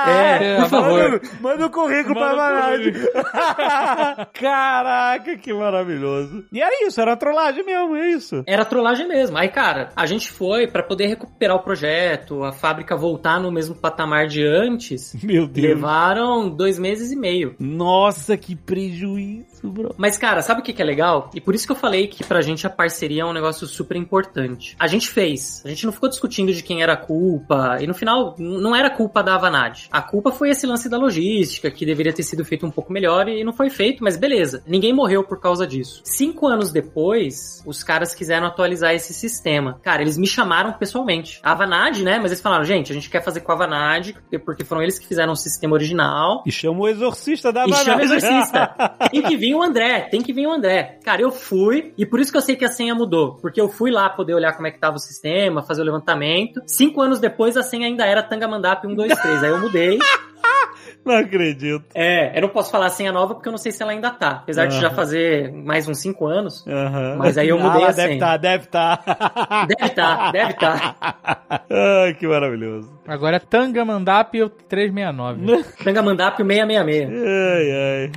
[0.09, 1.11] É, por favor.
[1.11, 2.93] Manda, manda o currículo pra Manda o Vanade.
[4.33, 6.45] Caraca, que maravilhoso.
[6.53, 8.45] E era isso, era trollagem mesmo, é isso.
[8.47, 9.37] Era trollagem mesmo.
[9.37, 13.75] Aí, cara, a gente foi pra poder recuperar o projeto, a fábrica voltar no mesmo
[13.75, 15.15] patamar de antes.
[15.23, 15.67] Meu Deus.
[15.69, 17.55] Levaram dois meses e meio.
[17.59, 19.95] Nossa, que prejuízo, bro.
[19.97, 21.31] Mas, cara, sabe o que que é legal?
[21.35, 23.97] E por isso que eu falei que pra gente a parceria é um negócio super
[23.97, 24.77] importante.
[24.79, 25.63] A gente fez.
[25.65, 27.79] A gente não ficou discutindo de quem era a culpa.
[27.81, 29.89] E no final, não era culpa da Avanade.
[29.91, 33.29] A culpa foi esse lance da logística, que deveria ter sido feito um pouco melhor
[33.29, 34.63] e não foi feito, mas beleza.
[34.67, 36.01] Ninguém morreu por causa disso.
[36.05, 39.79] Cinco anos depois, os caras quiseram atualizar esse sistema.
[39.83, 41.41] Cara, eles me chamaram pessoalmente.
[41.43, 42.19] A Avanade, né?
[42.19, 45.07] Mas eles falaram, gente, a gente quer fazer com a Avanade, porque foram eles que
[45.07, 46.43] fizeram o sistema original.
[46.47, 48.75] E chama o exorcista da E chama o exorcista.
[49.11, 50.99] tem que vir o André, tem que vir o André.
[51.05, 53.37] Cara, eu fui, e por isso que eu sei que a senha mudou.
[53.37, 56.61] Porque eu fui lá poder olhar como é que tava o sistema, fazer o levantamento.
[56.67, 59.45] Cinco anos depois, a senha ainda era Tangamandap 123.
[59.45, 59.99] Aí eu mudei.
[61.05, 61.85] Não acredito.
[61.95, 64.11] É, eu não posso falar a senha nova porque eu não sei se ela ainda
[64.11, 64.41] tá.
[64.43, 66.67] Apesar de já fazer mais uns cinco anos.
[66.67, 67.17] Aham.
[67.17, 68.21] Mas aí eu mudei ah, a deve senha.
[68.21, 69.01] tá, deve tá.
[69.69, 70.97] Deve tá, deve tá.
[71.71, 72.91] Ai, que maravilhoso.
[73.07, 74.33] Agora é Tangamandap
[74.69, 75.65] 369.
[75.83, 77.11] Tangamandap 666.
[77.11, 78.13] Ai, ai.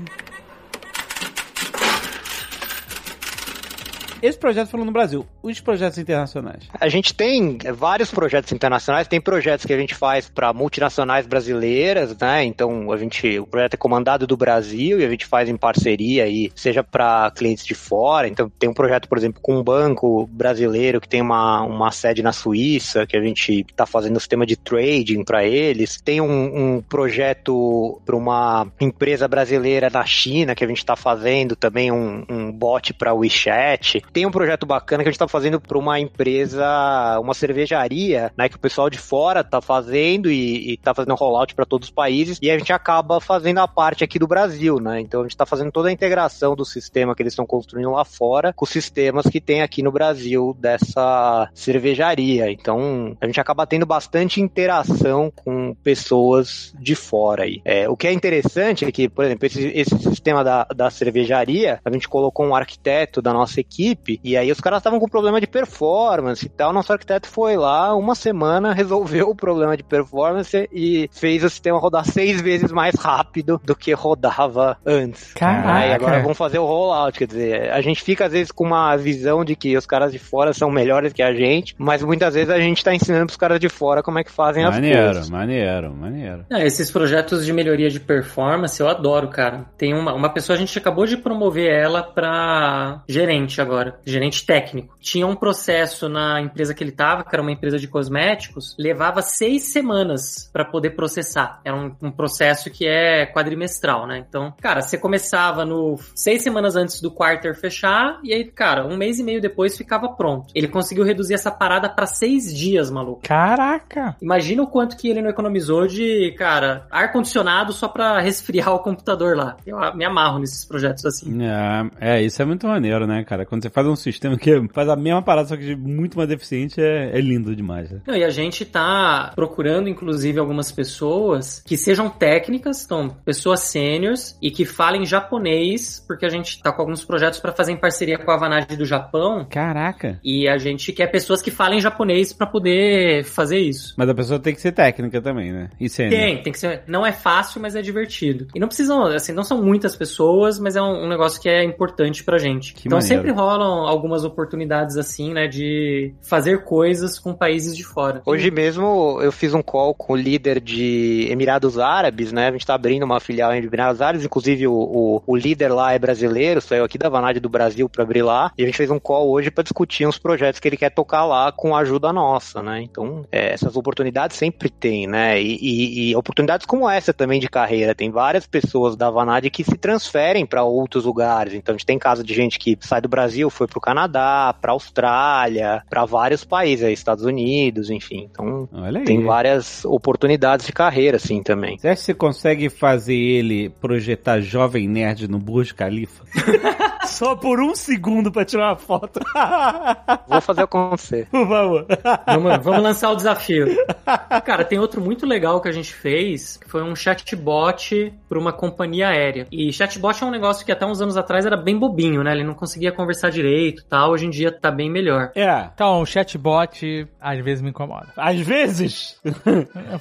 [4.22, 5.26] Esse projeto falou no Brasil.
[5.44, 6.64] Os projetos internacionais.
[6.80, 11.26] A gente tem é, vários projetos internacionais, tem projetos que a gente faz para multinacionais
[11.26, 12.44] brasileiras, né?
[12.44, 16.26] Então a gente, o projeto é comandado do Brasil e a gente faz em parceria
[16.26, 18.28] aí, seja para clientes de fora.
[18.28, 22.22] Então tem um projeto, por exemplo, com um banco brasileiro que tem uma, uma sede
[22.22, 26.00] na Suíça, que a gente está fazendo um sistema de trading para eles.
[26.02, 31.56] Tem um, um projeto para uma empresa brasileira na China que a gente está fazendo
[31.56, 34.04] também um, um bot para WeChat.
[34.14, 38.50] Tem um projeto bacana que a gente tá fazendo para uma empresa, uma cervejaria, né,
[38.50, 41.94] que o pessoal de fora tá fazendo e, e tá fazendo rollout para todos os
[41.94, 45.00] países, e a gente acaba fazendo a parte aqui do Brasil, né?
[45.00, 48.04] Então a gente tá fazendo toda a integração do sistema que eles estão construindo lá
[48.04, 52.52] fora com os sistemas que tem aqui no Brasil dessa cervejaria.
[52.52, 57.62] Então a gente acaba tendo bastante interação com pessoas de fora aí.
[57.64, 61.80] É, o que é interessante é que, por exemplo, esse, esse sistema da, da cervejaria,
[61.84, 65.40] a gente colocou um arquiteto da nossa equipe e aí os caras estavam com problema
[65.40, 66.74] de performance e tal.
[66.74, 71.78] Nosso arquiteto foi lá, uma semana, resolveu o problema de performance e fez o sistema
[71.78, 75.34] rodar seis vezes mais rápido do que rodava antes.
[75.34, 75.74] Caraca.
[75.74, 78.96] Aí agora vamos fazer o rollout, quer dizer, a gente fica às vezes com uma
[78.98, 82.50] visão de que os caras de fora são melhores que a gente, mas muitas vezes
[82.50, 85.30] a gente tá ensinando pros caras de fora como é que fazem as Maneiro, coisas.
[85.30, 86.46] maneiro, maneiro.
[86.50, 89.66] É, esses projetos de melhoria de performance eu adoro, cara.
[89.78, 94.96] Tem uma, uma pessoa, a gente acabou de promover ela pra gerente agora, gerente técnico.
[95.12, 99.22] Tinha um processo na empresa que ele tava, que era uma empresa de cosméticos, levava
[99.22, 101.60] seis semanas pra poder processar.
[101.66, 104.24] Era um, um processo que é quadrimestral, né?
[104.26, 108.96] Então, cara, você começava no seis semanas antes do quarter fechar, e aí, cara, um
[108.96, 110.46] mês e meio depois ficava pronto.
[110.56, 113.20] Ele conseguiu reduzir essa parada pra seis dias, maluco.
[113.22, 114.16] Caraca!
[114.22, 119.36] Imagina o quanto que ele não economizou de, cara, ar-condicionado só pra resfriar o computador
[119.36, 119.58] lá.
[119.68, 121.38] Eu me amarro nesses projetos assim.
[121.44, 123.46] É, é, isso é muito maneiro, né, cara?
[123.46, 126.82] Quando você faz um sistema que faz a mesma parada, só que muito mais eficiente,
[126.82, 127.92] é, é lindo demais.
[127.92, 128.02] Né?
[128.06, 134.38] Não, e a gente tá procurando, inclusive, algumas pessoas que sejam técnicas, então, pessoas sêniores
[134.42, 138.18] e que falem japonês, porque a gente tá com alguns projetos pra fazer em parceria
[138.18, 139.46] com a Vanade do Japão.
[139.50, 140.20] Caraca!
[140.24, 143.94] E a gente quer pessoas que falem japonês pra poder fazer isso.
[143.98, 145.70] Mas a pessoa tem que ser técnica também, né?
[145.80, 146.20] E sênior.
[146.20, 146.84] Tem, tem que ser.
[146.88, 148.48] Não é fácil, mas é divertido.
[148.54, 151.64] E não precisam, assim, não são muitas pessoas, mas é um, um negócio que é
[151.64, 152.74] importante pra gente.
[152.74, 153.24] Que então maneiro.
[153.24, 158.22] sempre rolam algumas oportunidades assim, né, de fazer coisas com países de fora.
[158.26, 162.48] Hoje mesmo eu fiz um call com o líder de Emirados Árabes, né?
[162.48, 165.94] A gente tá abrindo uma filial em Emirados Árabes, inclusive o, o, o líder lá
[165.94, 168.90] é brasileiro, saiu aqui da Vanade do Brasil para abrir lá, e a gente fez
[168.90, 172.12] um call hoje para discutir uns projetos que ele quer tocar lá com a ajuda
[172.14, 172.82] nossa, né?
[172.82, 175.42] Então, é, essas oportunidades sempre tem, né?
[175.42, 179.64] E, e- e oportunidades como essa também de carreira, tem várias pessoas da Vanade que
[179.64, 181.54] se transferem para outros lugares.
[181.54, 184.74] Então, a gente tem caso de gente que sai do Brasil, foi pro Canadá, pra
[184.82, 188.28] Austrália, para vários países, aí, Estados Unidos, enfim.
[188.32, 189.06] Então, Olha aí.
[189.06, 191.78] tem várias oportunidades de carreira, assim, também.
[191.78, 196.24] Você acha que você consegue fazer ele projetar Jovem Nerd no Burj Khalifa?
[197.06, 199.20] Só por um segundo pra tirar uma foto.
[200.28, 201.28] Vou fazer acontecer.
[201.30, 201.88] Por favor.
[202.26, 203.68] Vamos, vamos lançar o desafio.
[204.46, 208.54] Cara, tem outro muito legal que a gente fez, que foi um chatbot para uma
[208.54, 209.48] companhia aérea.
[209.52, 212.32] E chatbot é um negócio que até uns anos atrás era bem bobinho, né?
[212.32, 215.32] Ele não conseguia conversar direito tal, hoje em dia tá bem melhor.
[215.36, 215.70] É.
[215.74, 218.08] Então, o chatbot às vezes me incomoda.
[218.16, 219.20] Às vezes.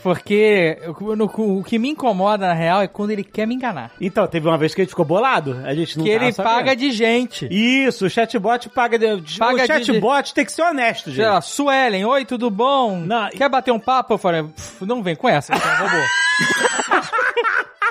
[0.02, 1.24] Porque o, no-
[1.58, 3.90] o que me incomoda, na real, é quando ele quer me enganar.
[4.00, 5.60] então, teve uma vez que gente ficou bolado.
[5.64, 6.54] A gente não que ele sabendo.
[6.54, 7.48] paga de gente.
[7.50, 9.38] Isso, o chatbot paga de.
[9.38, 11.26] Paga o de- chatbot tem que ser honesto, Sei gente.
[11.26, 12.98] lá, Suelen, oi, tudo bom?
[13.00, 14.14] Não, Quer bater um papo?
[14.14, 16.06] Eu falei, "Pff, não vem com essa, você é um robô.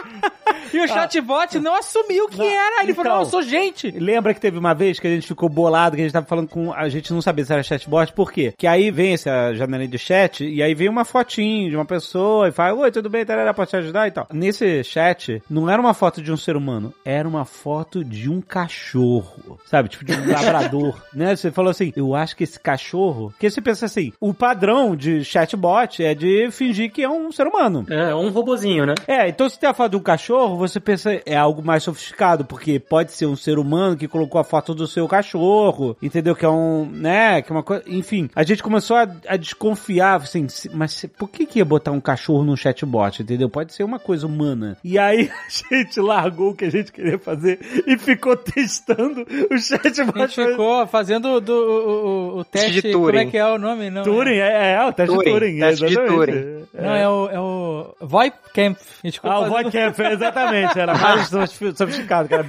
[0.73, 2.83] e o chatbot não assumiu que Não, era.
[2.83, 3.17] Ele falou, então.
[3.17, 3.91] não, eu sou gente.
[3.91, 6.47] Lembra que teve uma vez que a gente ficou bolado, que a gente tava falando
[6.47, 6.73] com.
[6.73, 8.53] A gente não sabia se era chatbot, por quê?
[8.57, 12.47] Que aí vem essa janelinha de chat, e aí vem uma fotinho de uma pessoa
[12.49, 13.25] e fala: Oi, tudo bem?
[13.25, 14.27] Tarará, posso te ajudar e tal.
[14.31, 18.41] Nesse chat, não era uma foto de um ser humano, era uma foto de um
[18.41, 19.59] cachorro.
[19.65, 19.89] Sabe?
[19.89, 21.01] Tipo de um labrador.
[21.13, 21.35] né?
[21.35, 23.29] Você falou assim: Eu acho que esse cachorro.
[23.31, 27.47] Porque você pensa assim: o padrão de chatbot é de fingir que é um ser
[27.47, 27.85] humano.
[27.89, 28.95] É, um robozinho, né?
[29.07, 32.45] É, então se tem a foto de um cachorro, você pensa é algo mais sofisticado,
[32.45, 36.35] porque pode ser um ser humano que colocou a foto do seu cachorro, entendeu?
[36.35, 38.29] Que é um, né, que é uma coisa, enfim.
[38.35, 42.43] A gente começou a, a desconfiar, assim, mas por que que ia botar um cachorro
[42.43, 43.49] no chatbot, entendeu?
[43.49, 44.77] Pode ser uma coisa humana.
[44.83, 45.29] E aí
[45.71, 50.17] a gente largou o que a gente queria fazer e ficou testando o chatbot.
[50.21, 53.29] A gente ficou fazendo do, o, o- o teste, de como é Turing.
[53.31, 53.89] que é o nome?
[53.89, 55.59] Não, Turing, é, é, o teste Turing, de Turing.
[55.59, 55.95] teste de.
[55.95, 56.59] Turing.
[56.73, 58.77] É, não, é o, é o Voipkamp.
[59.03, 59.55] A gente ficou Ah, o fazendo-
[59.87, 62.45] Voidcamp, exatamente, era mais sofi- sofisticado, cara.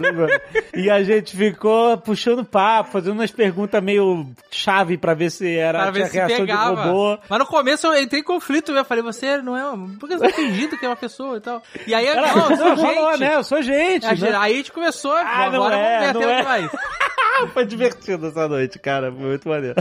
[0.74, 5.91] E a gente ficou puxando papo, fazendo umas perguntas meio chave pra ver se era
[5.91, 6.76] ver se reação pegava.
[6.83, 7.18] de robô.
[7.28, 9.70] Mas no começo eu entrei em conflito, eu falei, você não é.
[9.70, 11.62] um- Por que você tá fingindo que é uma pessoa e tal?
[11.87, 13.20] E aí, Ela, não, eu sou não, falou, gente.
[13.20, 13.35] né?
[13.37, 14.07] Eu sou gente.
[14.07, 14.31] Aí né?
[14.37, 16.43] a gente começou, Ah, não agora é, vamos é.
[16.43, 16.70] vai.
[17.55, 19.11] Foi divertido essa noite, cara.
[19.11, 19.74] Foi muito maneiro.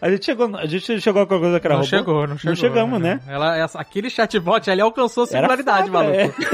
[0.00, 1.88] a gente chegou, a gente chegou a qualquer coisa que era Não robô?
[1.90, 2.50] chegou, não chegou.
[2.50, 3.20] Não chegamos, né?
[3.26, 6.34] Ela, essa- aquele chatbot ali alcançou a Era singularidade, maluco.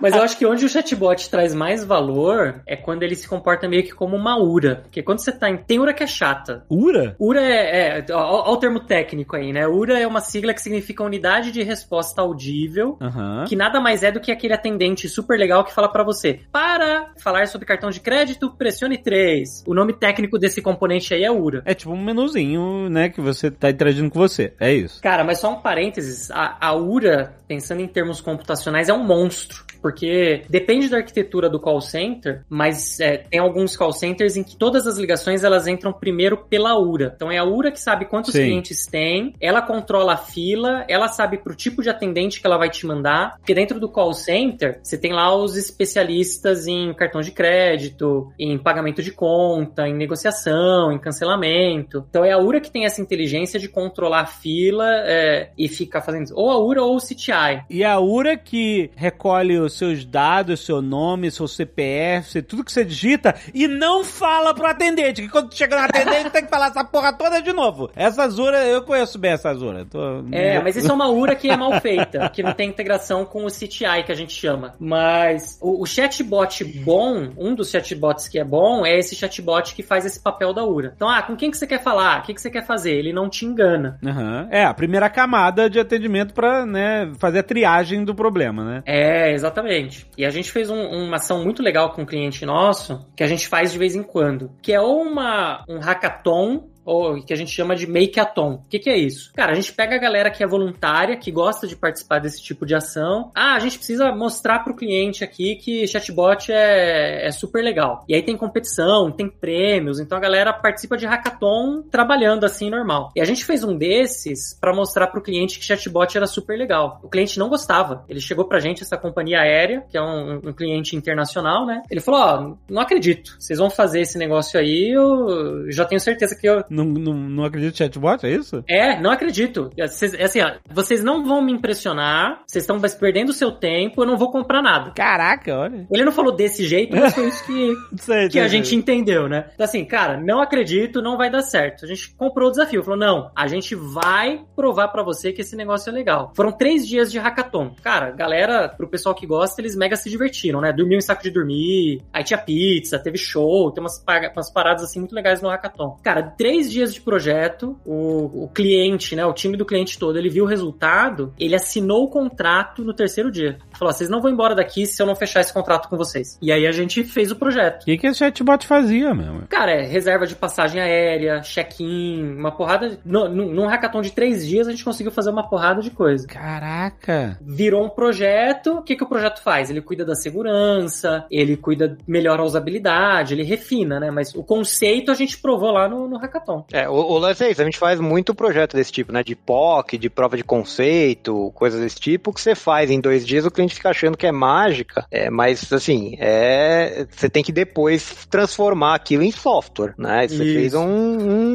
[0.00, 3.68] Mas eu acho que onde o chatbot traz mais valor é quando ele se comporta
[3.68, 4.76] meio que como uma URA.
[4.82, 5.56] Porque quando você tá em.
[5.56, 6.64] Tem URA que é chata.
[6.68, 7.16] Ura?
[7.18, 7.98] URA é.
[7.98, 9.66] é ó, ó o termo técnico aí, né?
[9.66, 12.96] URA é uma sigla que significa unidade de resposta audível.
[13.00, 13.44] Aham.
[13.48, 17.12] Que nada mais é do que aquele atendente super legal que fala pra você: para
[17.18, 19.64] falar sobre cartão de crédito, pressione 3.
[19.66, 21.62] O nome técnico desse componente aí é URA.
[21.64, 24.52] É tipo um menuzinho, né, que você tá interagindo com você.
[24.58, 25.00] É isso.
[25.02, 29.66] Cara, mas só um parênteses, a, a URA, pensando em termos computacionais, é um monstro.
[29.86, 34.56] Porque depende da arquitetura do call center, mas é, tem alguns call centers em que
[34.56, 37.12] todas as ligações elas entram primeiro pela URA.
[37.14, 38.40] Então é a URA que sabe quantos Sim.
[38.40, 42.68] clientes tem, ela controla a fila, ela sabe pro tipo de atendente que ela vai
[42.68, 43.36] te mandar.
[43.36, 48.58] Porque dentro do call center, você tem lá os especialistas em cartão de crédito, em
[48.58, 52.04] pagamento de conta, em negociação, em cancelamento.
[52.10, 56.00] Então é a URA que tem essa inteligência de controlar a fila é, e ficar
[56.00, 57.64] fazendo ou a URA ou o CTI.
[57.70, 62.84] E a URA que recolhe os seus dados, seu nome, seu CPF, tudo que você
[62.84, 65.22] digita e não fala pro atendente.
[65.22, 67.90] Que quando chega no atendente tem que falar essa porra toda de novo.
[67.94, 69.84] Essas URA, eu conheço bem essas URA.
[69.84, 70.24] Tô...
[70.32, 73.44] É, mas isso é uma URA que é mal feita, que não tem integração com
[73.44, 74.74] o CTI que a gente chama.
[74.80, 79.82] Mas o, o chatbot bom, um dos chatbots que é bom, é esse chatbot que
[79.82, 80.92] faz esse papel da URA.
[80.96, 82.20] Então, ah, com quem que você quer falar?
[82.20, 82.92] O que, que você quer fazer?
[82.92, 83.98] Ele não te engana.
[84.04, 84.48] Aham.
[84.50, 88.82] É, a primeira camada de atendimento pra, né, fazer a triagem do problema, né?
[88.88, 90.06] É, exatamente.
[90.16, 93.26] E a gente fez um- uma ação muito legal com um cliente nosso, que a
[93.26, 97.36] gente faz de vez em quando, que é ou uma, um hackathon, ou que a
[97.36, 98.54] gente chama de make-a-thon.
[98.54, 99.32] O que, que é isso?
[99.34, 102.64] Cara, a gente pega a galera que é voluntária, que gosta de participar desse tipo
[102.64, 103.32] de ação.
[103.34, 108.04] Ah, a gente precisa mostrar pro cliente aqui que chatbot é, é super legal.
[108.08, 113.10] E aí tem competição, tem prêmios, então a galera participa de hackathon trabalhando assim normal.
[113.16, 117.00] E a gente fez um desses pra mostrar pro cliente que chatbot era super legal.
[117.02, 118.04] O cliente não gostava.
[118.08, 121.82] Ele chegou pra gente, essa companhia aérea, que é um, um cliente internacional, né?
[121.90, 123.36] Ele falou: Ó, não acredito.
[123.38, 127.44] Vocês vão fazer esse negócio aí, eu já tenho certeza que eu, Não, não, não
[127.44, 128.62] acredito em chatbot, é isso?
[128.68, 129.70] é, não acredito.
[129.76, 134.02] Vocês, é assim, ó, vocês não vão me impressionar, vocês estão perdendo o seu tempo,
[134.02, 134.90] eu não vou comprar nada.
[134.90, 135.86] Caraca, olha.
[135.90, 139.50] Ele não falou desse jeito, mas foi isso que, Sei, que a gente entendeu, né?
[139.54, 141.84] Então, assim, cara, não acredito, não vai dar certo.
[141.84, 145.56] A gente comprou o desafio, falou, não, a gente vai provar pra você que esse
[145.56, 146.32] negócio é legal.
[146.36, 147.74] Foram três dias de hackathon.
[147.82, 150.72] Cara, galera, pro pessoal que gosta, eles mega se divertiram, né?
[150.72, 154.02] Dormiam em saco de dormir, aí tinha pizza, teve show, tem umas,
[154.34, 155.98] umas paradas, assim, muito legais no hackathon.
[156.02, 160.28] Cara, três dias de projeto, o, o cliente, né, o time do cliente todo, ele
[160.28, 163.58] viu o resultado, ele assinou o contrato no terceiro dia.
[163.78, 166.38] Falou: vocês não vão embora daqui se eu não fechar esse contrato com vocês.
[166.40, 167.82] E aí a gente fez o projeto.
[167.82, 169.46] O que, que esse chatbot fazia mesmo?
[169.48, 172.98] Cara, é reserva de passagem aérea, check-in, uma porrada.
[173.04, 176.26] No, no, num hackathon de três dias a gente conseguiu fazer uma porrada de coisa.
[176.26, 177.38] Caraca!
[177.40, 178.78] Virou um projeto.
[178.78, 179.70] O que, que o projeto faz?
[179.70, 184.10] Ele cuida da segurança, ele cuida, melhora a usabilidade, ele refina, né?
[184.10, 186.64] Mas o conceito a gente provou lá no, no hackathon.
[186.72, 189.22] É, o, o lance é isso, a gente faz muito projeto desse tipo, né?
[189.22, 193.44] De POC, de prova de conceito, coisas desse tipo, que você faz em dois dias,
[193.44, 195.04] o cliente fica achando que é mágica.
[195.10, 197.06] É, mas assim, é.
[197.10, 200.26] Você tem que depois transformar aquilo em software, né?
[200.28, 200.54] Você Isso.
[200.54, 200.86] fez um,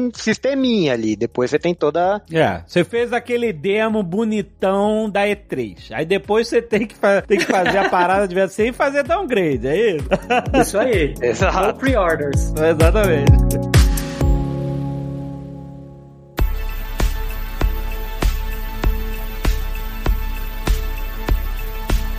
[0.06, 2.22] um sisteminha ali, depois você tem toda.
[2.32, 5.90] É, você fez aquele demo bonitão da E3.
[5.92, 9.66] Aí depois você tem que, fa- tem que fazer a parada de e fazer downgrade,
[9.66, 10.08] é isso?
[10.60, 11.14] Isso aí.
[11.22, 11.78] No Exato.
[11.78, 12.52] pre-orders.
[12.52, 13.71] Exatamente.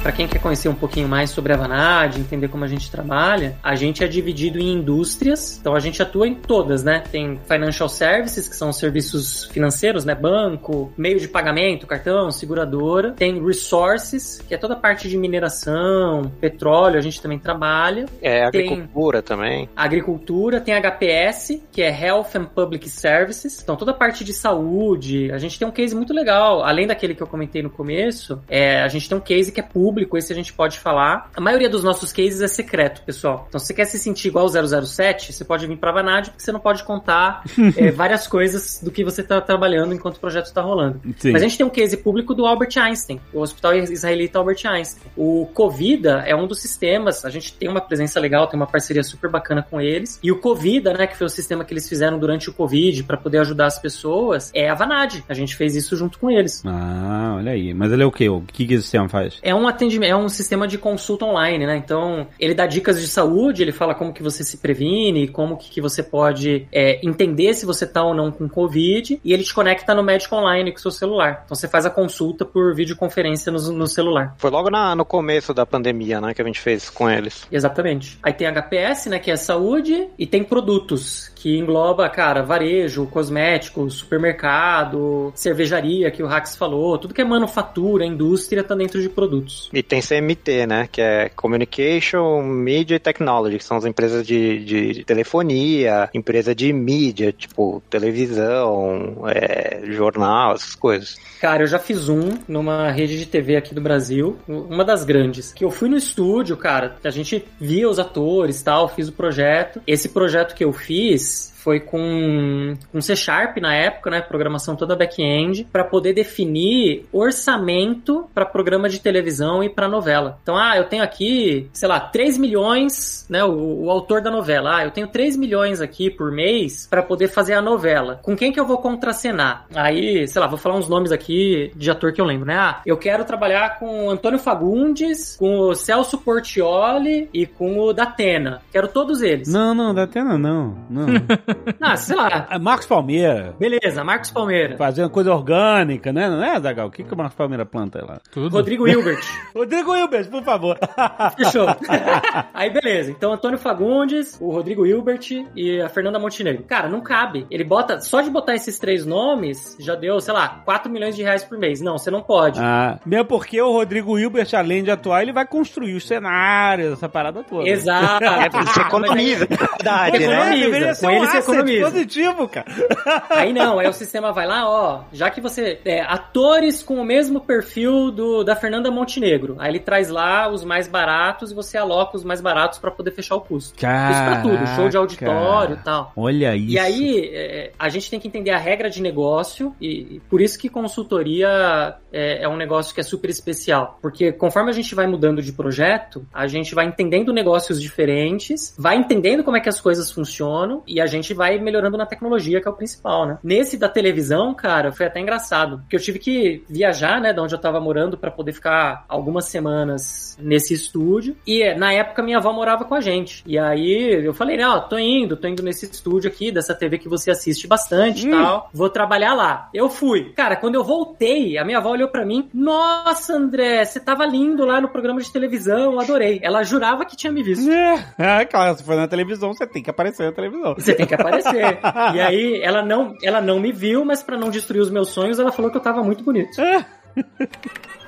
[0.03, 3.55] Para quem quer conhecer um pouquinho mais sobre a Vanad, entender como a gente trabalha,
[3.63, 7.01] a gente é dividido em indústrias, então a gente atua em todas, né?
[7.09, 10.13] Tem financial services, que são os serviços financeiros, né?
[10.13, 13.13] Banco, meio de pagamento, cartão, seguradora.
[13.13, 18.05] Tem resources, que é toda a parte de mineração, petróleo, a gente também trabalha.
[18.21, 19.69] É, Tem- agricultura também.
[19.73, 23.61] Agricultura, tem HPS, que é Health and Public Services.
[23.63, 25.31] Então, toda a parte de saúde.
[25.31, 26.61] A gente tem um case muito legal.
[26.61, 29.63] Além daquele que eu comentei no começo, é, a gente tem um case que é
[29.63, 31.29] público, esse a gente pode falar.
[31.35, 33.45] A maioria dos nossos cases é secreto, pessoal.
[33.47, 36.43] Então, se você quer se sentir igual ao 007, você pode vir pra Vanad, porque
[36.43, 37.43] você não pode contar
[37.75, 40.99] é, várias coisas do que você está trabalhando enquanto o projeto está rolando.
[41.17, 41.31] Sim.
[41.31, 45.03] Mas a gente tem um case público do Albert Einstein, o Hospital Israelita Albert Einstein.
[45.15, 49.03] O Covida é um dos sistemas, a gente tem uma presença legal, tem uma parceria
[49.03, 50.19] super bacana com eles.
[50.21, 53.17] E o Covida, né, que foi o sistema que eles fizeram durante o Covid para
[53.17, 55.23] poder ajudar as pessoas, é a Vanad.
[55.27, 56.63] A gente fez isso junto com eles.
[56.65, 57.73] Ah, olha aí.
[57.73, 58.29] Mas ele é o quê?
[58.29, 59.39] O que, que esse sistema faz?
[59.41, 61.77] É um atendimento, é um sistema de consulta online, né?
[61.77, 65.69] Então, ele dá dicas de saúde, ele fala como que você se previne, como que,
[65.69, 69.53] que você pode é, entender se você tá ou não com Covid, e ele te
[69.53, 71.43] conecta no médico online com o seu celular.
[71.45, 74.35] Então, você faz a consulta por videoconferência no, no celular.
[74.37, 77.47] Foi logo na- no começo da pandemia, né, que a gente fez com eles.
[77.51, 78.17] Exatamente.
[78.23, 83.89] Aí tem HPS, né, que é saúde, e tem produtos, que engloba, cara, varejo, cosmético,
[83.89, 89.69] supermercado, cervejaria, que o Rax falou, tudo que é manufatura, indústria, tá dentro de produtos.
[89.73, 94.63] E tem CMT, né, que é Communication, Media e Technology, que são as empresas de,
[94.63, 101.17] de telefonia, empresa de mídia, tipo televisão, é, jornal, essas coisas.
[101.41, 105.51] Cara, eu já fiz um numa rede de TV aqui do Brasil, uma das grandes,
[105.51, 109.11] que eu fui no estúdio, cara, a gente via os atores e tal, fiz o
[109.13, 109.81] projeto.
[109.87, 114.95] Esse projeto que eu fiz foi com, com C Sharp na época, né, programação toda
[114.95, 120.37] back-end, para poder definir orçamento para programa de televisão e para novela.
[120.43, 124.77] Então, ah, eu tenho aqui, sei lá, 3 milhões, né, o, o autor da novela,
[124.77, 128.19] ah, eu tenho 3 milhões aqui por mês para poder fazer a novela.
[128.21, 129.65] Com quem que eu vou contracenar?
[129.73, 132.57] Aí, sei lá, vou falar uns nomes aqui de ator que eu lembro, né?
[132.57, 137.93] Ah, eu quero trabalhar com o Antônio Fagundes, com o Celso Portioli e com o
[137.93, 138.61] Datena.
[138.71, 139.47] Quero todos eles.
[139.47, 140.75] Não, não, da Atena não.
[141.79, 141.89] Não.
[141.89, 142.47] Ah, sei lá.
[142.49, 143.55] Ah, Marcos Palmeira.
[143.59, 144.77] Beleza, Marcos Palmeira.
[144.77, 146.29] Fazendo coisa orgânica, né?
[146.29, 146.87] Não é, Zagal?
[146.87, 148.19] O que, que o Marcos Palmeira planta lá?
[148.31, 148.55] Tudo.
[148.55, 149.23] Rodrigo Hilbert.
[149.55, 150.77] Rodrigo Hilbert, por favor.
[151.37, 151.67] Fechou.
[152.53, 153.11] Aí beleza.
[153.11, 156.63] Então Antônio Fagundes, o Rodrigo Hilbert e a Fernanda Montenegro.
[156.63, 157.45] Cara, não cabe.
[157.49, 161.23] Ele bota, só de botar esses três nomes, já deu, sei lá, 4 milhões de
[161.23, 161.81] reais por mês.
[161.81, 162.59] Não, você não pode.
[162.59, 167.09] Ah, mesmo porque o Rodrigo Hilbert, além de atuar, ele vai construir os cenários, essa
[167.09, 167.67] parada toda.
[167.67, 168.23] Exato.
[168.23, 170.57] É, você economiza, verdade, é, né?
[170.57, 171.05] Economiza.
[171.05, 171.85] Com ele você economiza.
[171.85, 172.65] positivo, cara.
[173.29, 175.79] Aí não, aí o sistema vai lá, ó, já que você.
[175.85, 179.55] É, atores com o mesmo perfil do da Fernanda Montenegro.
[179.59, 183.11] Aí ele traz lá os mais baratos e você aloca os mais baratos pra poder
[183.11, 183.77] fechar o custo.
[184.11, 186.11] Isso pra tudo, show de auditório e tal.
[186.15, 186.73] Olha isso.
[186.73, 190.41] E aí, é, a gente tem que entender a regra de negócio, e, e por
[190.41, 193.97] isso que consultoria é, é um negócio que é super especial.
[194.01, 198.95] Porque conforme a gente vai mudando de projeto, a gente vai entendendo negócios diferentes, vai
[198.95, 202.67] entendendo como é que as coisas funcionam, e a gente vai melhorando na tecnologia, que
[202.67, 203.37] é o principal, né?
[203.43, 207.53] Nesse da televisão, cara, foi até engraçado, porque eu tive que viajar, né, da onde
[207.53, 212.51] eu tava morando, para poder ficar algumas semanas nesse estúdio, e na época minha avó
[212.51, 213.43] morava com a gente.
[213.45, 217.09] E aí eu falei, não, tô indo, tô indo nesse estúdio aqui, dessa TV que
[217.09, 219.69] você assiste bastante e tal, vou trabalhar lá.
[219.73, 220.31] Eu fui.
[220.35, 224.65] Cara, quando eu voltei, a minha avó olhou pra mim, nossa, André, você tava lindo
[224.65, 226.39] lá no programa de televisão, adorei.
[226.41, 227.63] Ela jurava que tinha me visto.
[228.17, 230.75] É, é, claro, se for na televisão, você tem que aparecer na televisão.
[230.75, 231.79] Você tem que aparecer.
[232.13, 235.39] e aí, ela não, ela não me viu, mas pra não destruir os meus sonhos,
[235.39, 236.55] ela falou que eu tava muito bonito.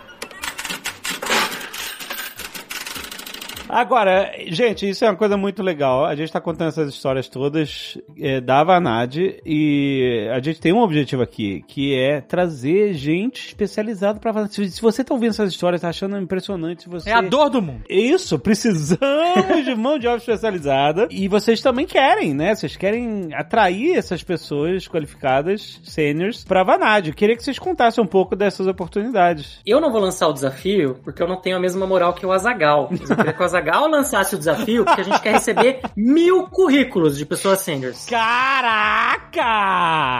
[3.76, 6.06] Agora, gente, isso é uma coisa muito legal.
[6.06, 10.80] A gente tá contando essas histórias todas é, da Avanad e a gente tem um
[10.80, 14.50] objetivo aqui, que é trazer gente especializada pra Avanad.
[14.54, 17.10] Se, se você tá ouvindo essas histórias, tá achando impressionante, você...
[17.10, 17.84] É a dor do mundo.
[17.90, 21.10] Isso, precisamos de mão de obra especializada.
[21.12, 22.56] E vocês também querem, né?
[22.56, 27.10] Vocês querem atrair essas pessoas qualificadas, seniors, pra Vanad.
[27.10, 29.60] Eu queria que vocês contassem um pouco dessas oportunidades.
[29.66, 32.32] Eu não vou lançar o desafio porque eu não tenho a mesma moral que o
[32.32, 32.90] Azagal.
[32.90, 37.18] Eu queria que o Azagal lançasse o desafio porque a gente quer receber mil currículos
[37.18, 38.05] de pessoas seniors.
[38.05, 39.36] Caraca!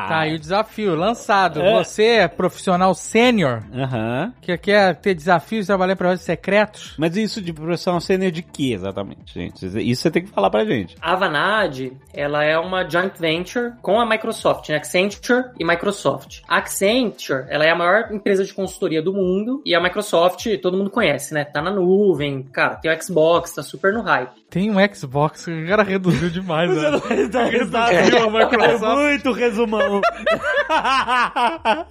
[0.08, 1.62] Tá aí o desafio, lançado.
[1.62, 1.78] É.
[1.78, 4.34] Você é profissional sênior, Aham.
[4.42, 6.96] que quer ter desafios, trabalhar em projetos secretos.
[6.98, 9.66] Mas isso de profissão sênior de que exatamente, gente?
[9.90, 10.96] Isso você tem que falar pra gente.
[11.02, 14.78] A Vanad, ela é uma joint venture com a Microsoft, né?
[14.78, 16.42] Accenture e Microsoft.
[16.48, 20.78] A Accenture, ela é a maior empresa de consultoria do mundo e a Microsoft, todo
[20.78, 21.44] mundo conhece, né?
[21.46, 23.16] Tá na nuvem, cara, tem o Xbox,
[23.56, 24.45] tá super no hype.
[24.50, 26.92] Tem um Xbox, o cara reduziu demais, Você né?
[26.92, 27.50] não.
[27.50, 30.02] Desafio a É muito resumão.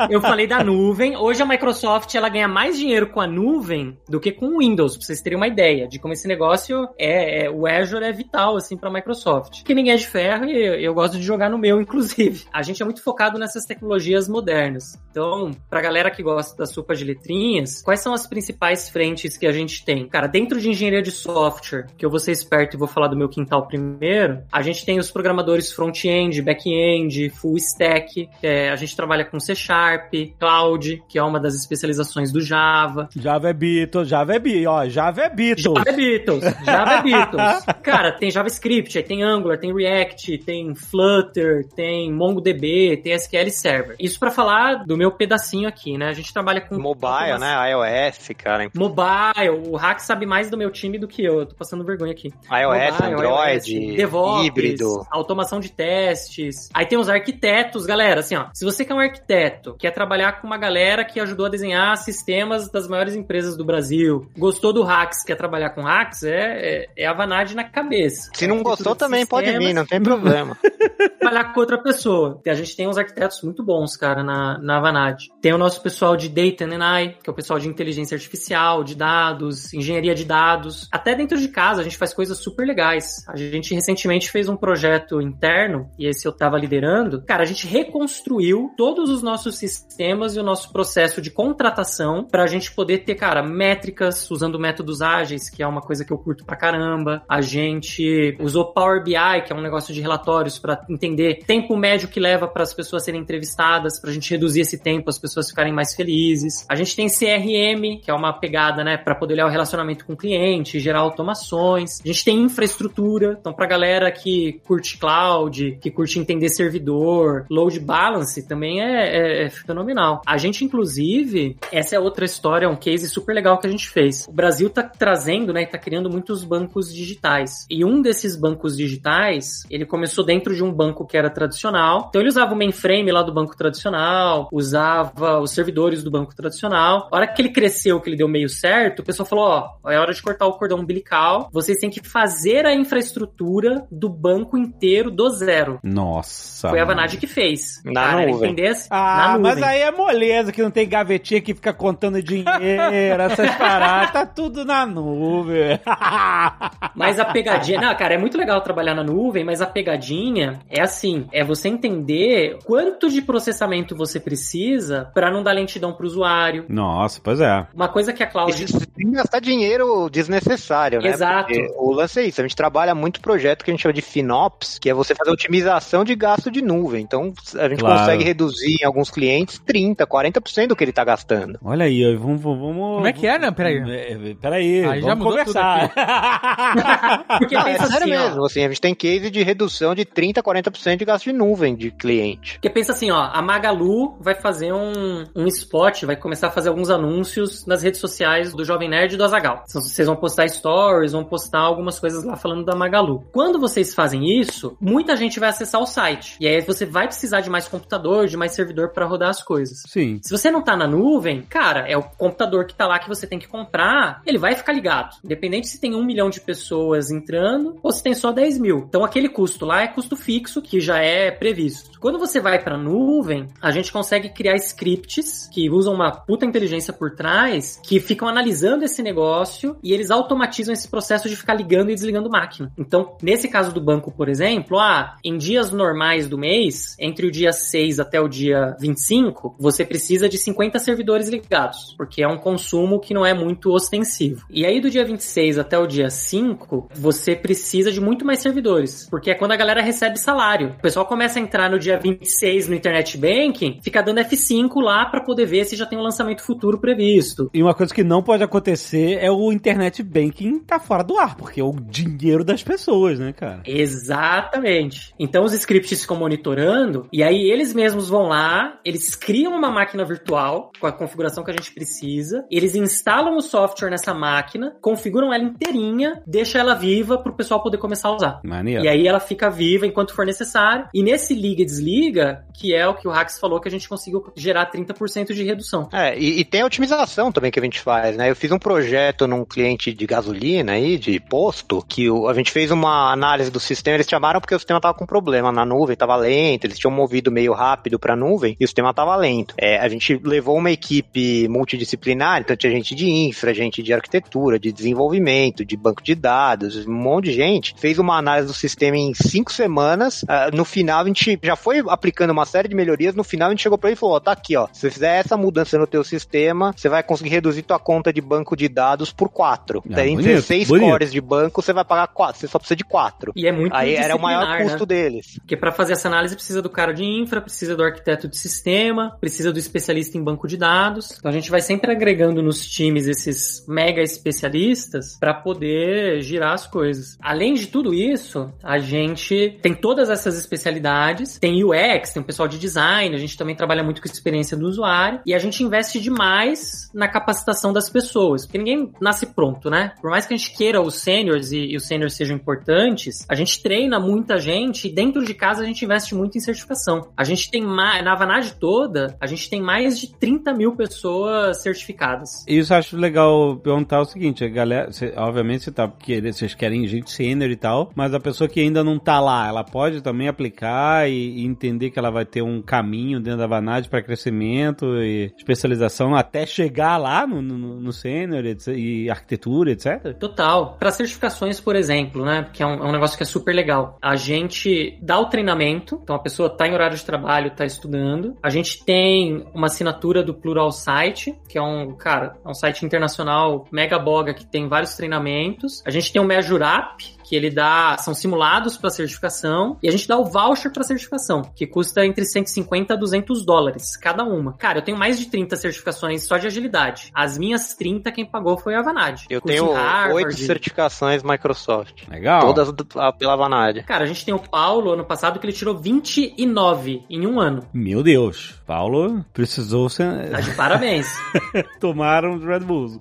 [0.08, 1.16] Eu falei da nuvem.
[1.16, 4.96] Hoje a Microsoft ela ganha mais dinheiro com a nuvem do que com o Windows,
[4.96, 8.56] pra vocês terem uma ideia de como esse negócio é, é- o Azure é vital
[8.56, 9.62] assim para a Microsoft.
[9.62, 12.44] Que ninguém é de ferro e eu, eu gosto de jogar no meu, inclusive.
[12.52, 14.98] A gente é muito focado nessas tecnologias modernas.
[15.10, 19.46] Então, pra galera que gosta da sopa de letrinhas, quais são as principais frentes que
[19.46, 20.08] a gente tem?
[20.08, 23.16] Cara, dentro de engenharia de software, que eu vou ser esperto e vou falar do
[23.16, 28.94] meu quintal primeiro, a gente tem os programadores front-end, back-end, full stack, é, a gente
[28.94, 33.08] trabalha com C Sharp, Cloud, que é uma das especializações do Java.
[33.16, 35.64] Java é Beatles, Java é Beatles, ó, Java é Beatles.
[35.64, 37.64] Java é Beatles, Java é Beatles.
[37.82, 43.96] Cara, tem JavaScript, aí tem Angular, tem React, tem Flutter, tem MongoDB, tem SQL Server.
[43.98, 46.08] Isso pra falar do meu pedacinho aqui, né?
[46.08, 47.70] A gente trabalha com Mobile, né?
[47.70, 48.68] iOS, cara.
[48.74, 51.40] Mobile, o Hack sabe mais do meu time do que eu.
[51.40, 52.32] Eu tô passando vergonha aqui.
[52.50, 55.06] iOS, Mobile, Android, iOS, DevOps, híbrido.
[55.10, 56.68] automação de testes.
[56.74, 58.46] Aí tem os arquitetos, galera, assim, ó.
[58.52, 62.70] Se você quer um arquiteto, quer trabalhar com uma galera que ajudou a desenhar sistemas
[62.70, 67.06] das maiores empresas do Brasil, gostou do Hacks, quer trabalhar com Hacks, é, é, é
[67.06, 68.30] a Vanad na cabeça.
[68.34, 70.56] Se não gostou, também pode sistemas, vir, não tem problema.
[71.18, 72.40] trabalhar com outra pessoa.
[72.46, 75.26] A gente tem uns arquitetos muito bons, cara, na, na Vanad.
[75.40, 78.84] Tem o nosso pessoal de Data and AI, que é o pessoal de inteligência artificial,
[78.84, 80.88] de dados, engenharia de dados.
[80.92, 83.24] Até dentro de casa a gente faz coisas super legais.
[83.28, 87.22] A gente recentemente fez um projeto interno, e esse eu tava liderando.
[87.22, 92.46] Cara, a gente reconstruiu todos os nossos sistemas e o nosso processo de contratação pra
[92.46, 96.44] gente poder ter, cara, métricas usando métodos ágeis, que é uma coisa que eu curto
[96.44, 97.22] pra caramba.
[97.28, 102.08] A gente usou Power BI, que é um negócio de relatórios pra entender tempo médio
[102.08, 105.72] que leva para as pessoas serem entrevistadas, pra gente reduzir esse tempo, as pessoas ficarem
[105.72, 106.64] mais felizes.
[106.68, 110.12] A gente tem CRM, que é uma pegada, né, para poder olhar o relacionamento com
[110.12, 112.00] o cliente, gerar automações.
[112.00, 117.80] A gente tem infraestrutura, então pra galera que curte cloud, que curte entender servidor, load
[117.80, 120.20] balance também é, é- é fenomenal.
[120.26, 124.26] A gente, inclusive, essa é outra história, um case super legal que a gente fez.
[124.28, 127.66] O Brasil tá trazendo, né, tá criando muitos bancos digitais.
[127.70, 132.06] E um desses bancos digitais, ele começou dentro de um banco que era tradicional.
[132.08, 137.08] Então ele usava o mainframe lá do banco tradicional, usava os servidores do banco tradicional.
[137.10, 139.44] A hora que ele cresceu, que ele deu meio certo, o pessoal falou,
[139.82, 141.48] ó, é hora de cortar o cordão umbilical.
[141.52, 145.78] Vocês têm que fazer a infraestrutura do banco inteiro do zero.
[145.82, 146.68] Nossa.
[146.68, 146.84] Foi a.
[146.84, 147.82] Vanad que fez.
[147.84, 148.56] Na Cara, nuvem.
[148.90, 149.64] Ah, na mas nuvem.
[149.64, 152.46] aí é moleza que não tem gavetinha que fica contando dinheiro,
[153.22, 155.80] essas paradas, tá tudo na nuvem.
[156.94, 157.80] Mas a pegadinha.
[157.80, 161.68] Não, cara, é muito legal trabalhar na nuvem, mas a pegadinha é assim: é você
[161.68, 166.66] entender quanto de processamento você precisa pra não dar lentidão pro usuário.
[166.68, 167.66] Nossa, pois é.
[167.74, 168.64] Uma coisa que a Cloud.
[168.64, 171.08] Isso sem gastar dinheiro desnecessário, né?
[171.08, 171.46] Exato.
[171.48, 174.02] Porque o lance é isso, a gente trabalha muito projeto que a gente chama de
[174.02, 177.02] FinOps, que é você fazer otimização de gasto de nuvem.
[177.02, 178.00] Então, a gente Claro.
[178.00, 181.58] consegue reduzir em alguns clientes 30, 40% do que ele tá gastando.
[181.64, 182.94] Olha aí, ó, vamos, vamos.
[182.96, 183.50] Como é que é, né?
[183.50, 183.76] Peraí.
[183.78, 185.90] É, Peraí, Aí já vamos conversar.
[187.38, 188.28] Porque Não, é pensa sério assim, ó.
[188.28, 191.74] mesmo, assim, a gente tem case de redução de 30, 40% de gasto de nuvem
[191.74, 192.54] de cliente.
[192.54, 196.68] Porque pensa assim, ó, a Magalu vai fazer um, um spot, vai começar a fazer
[196.68, 199.62] alguns anúncios nas redes sociais do Jovem Nerd e do Azagal.
[199.66, 203.24] Vocês vão postar stories, vão postar algumas coisas lá falando da Magalu.
[203.30, 206.36] Quando vocês fazem isso, muita gente vai acessar o site.
[206.40, 209.82] E aí você vai precisar de mais computador, de mais servidor para rodar as coisas.
[209.86, 210.18] Sim.
[210.22, 213.26] Se você não tá na nuvem, cara, é o computador que tá lá que você
[213.26, 215.16] tem que comprar, ele vai ficar ligado.
[215.22, 218.84] Independente se tem um milhão de pessoas entrando ou se tem só 10 mil.
[218.88, 222.00] Então aquele custo lá é custo fixo que já é previsto.
[222.00, 226.92] Quando você vai para nuvem, a gente consegue criar scripts que usam uma puta inteligência
[226.92, 231.73] por trás, que ficam analisando esse negócio e eles automatizam esse processo de ficar ligando
[231.82, 232.72] e desligando máquina.
[232.78, 237.30] Então, nesse caso do banco, por exemplo, ah, em dias normais do mês, entre o
[237.30, 242.38] dia 6 até o dia 25, você precisa de 50 servidores ligados, porque é um
[242.38, 244.46] consumo que não é muito ostensivo.
[244.50, 249.08] E aí do dia 26 até o dia 5, você precisa de muito mais servidores,
[249.10, 250.74] porque é quando a galera recebe salário.
[250.78, 255.06] O pessoal começa a entrar no dia 26 no Internet Banking, fica dando F5 lá
[255.06, 257.50] para poder ver se já tem um lançamento futuro previsto.
[257.52, 261.36] E uma coisa que não pode acontecer é o internet banking tá fora do ar,
[261.36, 263.62] porque é o dinheiro das pessoas, né, cara?
[263.66, 265.14] Exatamente.
[265.18, 270.04] Então os scripts ficam monitorando e aí eles mesmos vão lá, eles criam uma máquina
[270.04, 275.32] virtual com a configuração que a gente precisa, eles instalam o software nessa máquina, configuram
[275.32, 278.40] ela inteirinha, deixa ela viva pro pessoal poder começar a usar.
[278.44, 278.84] Maneiro.
[278.84, 280.88] E aí ela fica viva enquanto for necessário.
[280.92, 283.88] E nesse liga e desliga, que é o que o Hax falou que a gente
[283.88, 285.88] conseguiu gerar 30% de redução.
[285.92, 288.30] É, e, e tem a otimização também que a gente faz, né?
[288.30, 292.70] Eu fiz um projeto num cliente de gasolina aí, de posto, que a gente fez
[292.70, 296.16] uma análise do sistema, eles chamaram porque o sistema tava com problema na nuvem, tava
[296.16, 299.54] lento, eles tinham movido meio rápido pra nuvem e o sistema tava lento.
[299.58, 304.58] É, a gente levou uma equipe multidisciplinar, então tinha gente de infra, gente de arquitetura,
[304.58, 307.74] de desenvolvimento, de banco de dados, um monte de gente.
[307.76, 310.22] Fez uma análise do sistema em cinco semanas.
[310.22, 313.14] Uh, no final, a gente já foi aplicando uma série de melhorias.
[313.14, 314.66] No final, a gente chegou pra ele e falou: ó, tá aqui, ó.
[314.72, 318.22] Se você fizer essa mudança no teu sistema, você vai conseguir reduzir tua conta de
[318.22, 319.82] banco de dados por quatro.
[319.90, 320.90] Ah, Tem bonito, 16 bonito.
[320.90, 322.40] cores de banco, você vai pagar quatro.
[322.40, 323.32] Você só precisa de quatro.
[323.34, 324.86] E é muito Aí era o maior disciplinar, custo né?
[324.86, 325.38] deles.
[325.38, 329.16] Porque para fazer essa análise precisa do cara de infra, precisa do arquiteto de sistema,
[329.20, 331.16] precisa do especialista em banco de dados.
[331.18, 336.66] Então a gente vai sempre agregando nos times esses mega especialistas para poder girar as
[336.66, 337.16] coisas.
[337.20, 342.48] Além de tudo isso, a gente tem todas essas especialidades, tem UX, tem o pessoal
[342.48, 345.62] de design, a gente também trabalha muito com a experiência do usuário e a gente
[345.62, 349.92] investe demais na capacitação das pessoas, porque ninguém nasce pronto, né?
[350.00, 350.94] Por mais que a gente queira os
[351.24, 355.34] seniors e, e os seniors sejam importantes, a gente treina muita gente e dentro de
[355.34, 357.08] casa a gente investe muito em certificação.
[357.16, 361.62] A gente tem mais, na Vanad toda, a gente tem mais de 30 mil pessoas
[361.62, 362.44] certificadas.
[362.46, 365.86] Isso eu acho legal perguntar o seguinte, a galera, cê- obviamente você tá,
[366.32, 369.64] vocês querem gente sênior e tal, mas a pessoa que ainda não tá lá, ela
[369.64, 373.88] pode também aplicar e, e entender que ela vai ter um caminho dentro da Vanad
[373.88, 380.14] para crescimento e especialização até chegar lá no, no, no sênior e arquitetura, etc.
[380.18, 380.76] Total.
[380.78, 382.48] Para certificações, por exemplo, né?
[382.52, 383.98] Que é um, é um negócio que é super legal.
[384.02, 388.36] A gente dá o treinamento, então a pessoa tá em horário de trabalho, tá estudando.
[388.42, 392.84] A gente tem uma assinatura do Plural Site, que é um, cara, é um site
[392.84, 395.82] internacional mega boga que tem vários treinamentos.
[395.86, 400.06] A gente tem o Mejurap, que ele dá, são simulados para certificação, e a gente
[400.06, 404.52] dá o voucher para certificação, que custa entre 150 a 200 dólares cada uma.
[404.54, 407.10] Cara, eu tenho mais de 30 certificações só de agilidade.
[407.14, 409.22] As minhas 30 quem pagou foi a Vanad.
[409.30, 412.06] Eu Curso tenho oito certificações Microsoft.
[412.08, 412.40] Legal.
[412.40, 412.72] Todas
[413.18, 413.82] pela Vanad.
[413.84, 417.66] Cara, a gente tem o Paulo ano passado que ele tirou 29 em um ano.
[417.72, 420.30] Meu Deus, Paulo precisou ser...
[420.30, 421.06] Tá de parabéns.
[421.80, 422.98] tomar uns Red Bulls.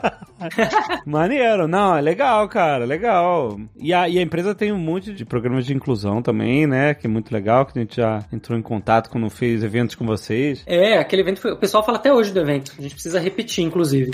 [1.06, 3.41] Maneiro, não, é legal, cara, legal.
[3.78, 6.94] E a, e a empresa tem um monte de programas de inclusão também, né?
[6.94, 10.06] Que é muito legal, que a gente já entrou em contato quando fez eventos com
[10.06, 10.62] vocês.
[10.66, 11.52] é, aquele evento foi.
[11.52, 12.72] O pessoal fala até hoje do evento.
[12.78, 14.12] A gente precisa repetir, inclusive.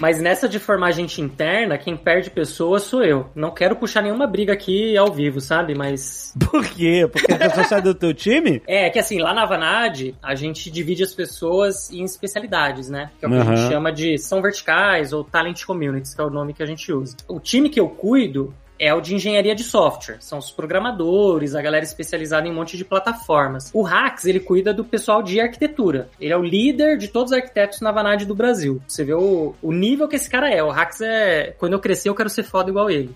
[0.00, 3.28] Mas nessa de formar gente interna, quem perde pessoas sou eu.
[3.34, 5.74] Não quero puxar nenhuma briga aqui ao vivo, sabe?
[5.74, 6.34] Mas.
[6.50, 7.06] Por quê?
[7.12, 8.62] Porque a pessoa sai do teu time?
[8.70, 13.10] É, que assim, lá na Vanad, a gente divide as pessoas em especialidades, né?
[13.18, 13.56] Que é o que a Aham.
[13.56, 16.90] gente chama de são verticais ou talent communities, que é o nome que a gente
[16.92, 17.16] usa.
[17.28, 20.16] O time que eu cuido é o de engenharia de software.
[20.20, 23.70] São os programadores, a galera especializada em um monte de plataformas.
[23.74, 26.08] O Hax, ele cuida do pessoal de arquitetura.
[26.18, 28.80] Ele é o líder de todos os arquitetos na Vanad do Brasil.
[28.88, 30.64] Você vê o, o nível que esse cara é.
[30.64, 31.54] O Hax é...
[31.58, 33.10] Quando eu crescer, eu quero ser foda igual ele.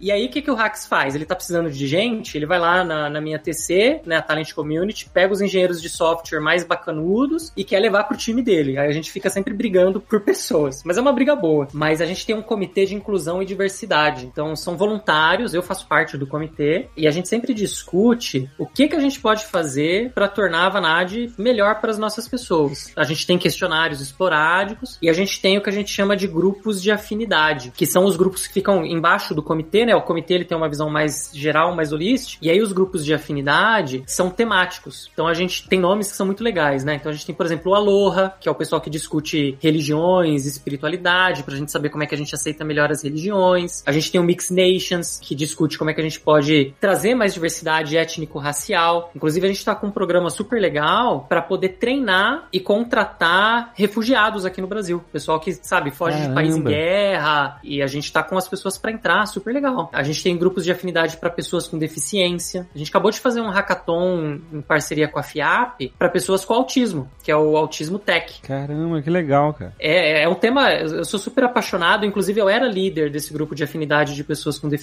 [0.00, 1.14] E aí, o que, que o Hax faz?
[1.14, 4.52] Ele tá precisando de gente, ele vai lá na, na minha TC, né, a Talent
[4.52, 8.76] Community, pega os engenheiros de software mais bacanudos e quer levar pro time dele.
[8.76, 10.82] Aí a gente fica sempre brigando por pessoas.
[10.84, 11.68] Mas é uma briga boa.
[11.72, 14.26] Mas a gente tem um comitê de inclusão e diversidade.
[14.26, 18.66] Então, são voluntários voluntários, eu faço parte do comitê, e a gente sempre discute o
[18.66, 22.92] que, que a gente pode fazer para tornar a Vanad melhor para as nossas pessoas.
[22.96, 26.26] A gente tem questionários esporádicos e a gente tem o que a gente chama de
[26.26, 29.94] grupos de afinidade, que são os grupos que ficam embaixo do comitê, né?
[29.94, 33.12] O comitê ele tem uma visão mais geral, mais holística, e aí os grupos de
[33.12, 35.10] afinidade são temáticos.
[35.12, 36.94] Então a gente tem nomes que são muito legais, né?
[36.94, 40.46] Então a gente tem, por exemplo, o Aloha, que é o pessoal que discute religiões,
[40.46, 43.82] espiritualidade, pra gente saber como é que a gente aceita melhor as religiões.
[43.86, 44.50] A gente tem o Mix
[44.86, 49.10] Nations, que discute como é que a gente pode trazer mais diversidade étnico-racial.
[49.14, 54.44] Inclusive a gente tá com um programa super legal para poder treinar e contratar refugiados
[54.44, 55.02] aqui no Brasil.
[55.12, 56.70] Pessoal que, sabe, foge de país em Caramba.
[56.70, 59.90] guerra e a gente tá com as pessoas para entrar, super legal.
[59.92, 62.68] A gente tem grupos de afinidade para pessoas com deficiência.
[62.74, 66.54] A gente acabou de fazer um hackathon em parceria com a FIAP para pessoas com
[66.54, 68.40] autismo, que é o Autismo Tech.
[68.42, 69.74] Caramba, que legal, cara.
[69.78, 73.64] É, é um tema, eu sou super apaixonado, inclusive eu era líder desse grupo de
[73.64, 74.75] afinidade de pessoas com deficiência,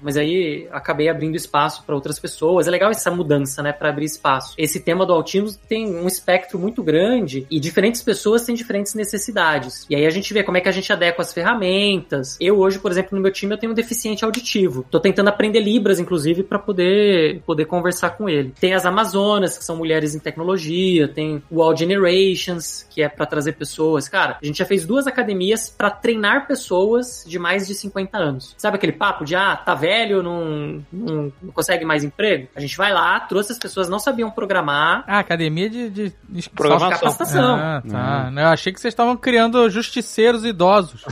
[0.00, 2.66] mas aí acabei abrindo espaço para outras pessoas.
[2.66, 4.54] É legal essa mudança, né, para abrir espaço.
[4.58, 9.86] Esse tema do autismo tem um espectro muito grande e diferentes pessoas têm diferentes necessidades.
[9.88, 12.36] E aí a gente vê como é que a gente adequa as ferramentas.
[12.40, 14.84] Eu hoje, por exemplo, no meu time eu tenho um deficiente auditivo.
[14.90, 18.52] Tô tentando aprender libras inclusive para poder poder conversar com ele.
[18.58, 23.26] Tem as Amazonas, que são mulheres em tecnologia, tem o All Generations, que é para
[23.26, 24.08] trazer pessoas.
[24.08, 28.54] Cara, a gente já fez duas academias para treinar pessoas de mais de 50 anos.
[28.56, 32.48] Sabe aquele papo de, ah, tá velho, não, não, não consegue mais emprego?
[32.56, 35.04] A gente vai lá, trouxe as pessoas, não sabiam programar.
[35.06, 36.98] Ah, academia de, de, de Programação.
[36.98, 37.56] Capacitação.
[37.56, 38.32] Ah, tá.
[38.36, 41.04] Eu achei que vocês estavam criando justiceiros idosos.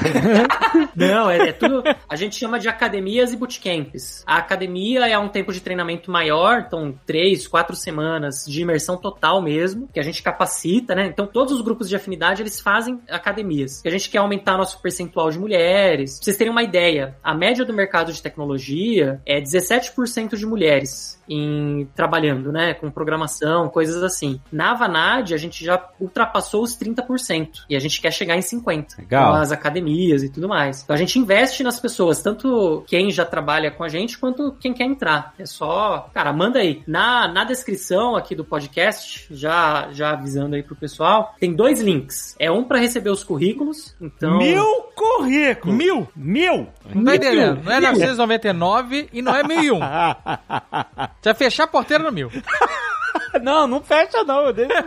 [0.97, 1.83] Não, é, é tudo.
[2.09, 4.25] A gente chama de academias e bootcamps.
[4.27, 9.41] A academia é um tempo de treinamento maior, então três, quatro semanas de imersão total
[9.41, 11.07] mesmo, que a gente capacita, né?
[11.07, 13.83] Então todos os grupos de afinidade eles fazem academias.
[13.83, 16.17] Que a gente quer aumentar nosso percentual de mulheres.
[16.17, 21.21] Pra vocês terem uma ideia, a média do mercado de tecnologia é 17% de mulheres
[21.29, 24.41] em trabalhando, né, com programação, coisas assim.
[24.53, 28.97] Na Vanad, a gente já ultrapassou os 30% e a gente quer chegar em 50
[28.99, 29.33] Legal.
[29.33, 30.83] com as academias e tudo mais.
[30.83, 34.73] Então a gente investe nas pessoas, tanto quem já trabalha com a gente quanto quem
[34.73, 35.35] quer entrar.
[35.39, 36.83] É só, cara, manda aí.
[36.87, 42.35] Na, na descrição aqui do podcast, já já avisando aí pro pessoal, tem dois links.
[42.39, 45.77] É um para receber os currículos, então Mil currículos.
[45.77, 46.09] Mil.
[46.15, 46.69] Mil.
[46.95, 47.61] Não entendendo?
[47.65, 49.79] Não é 999 e não é 1001.
[51.23, 52.31] Já fechar a porteira no mil.
[53.43, 54.53] não, não fecha não.
[54.53, 54.83] Deixa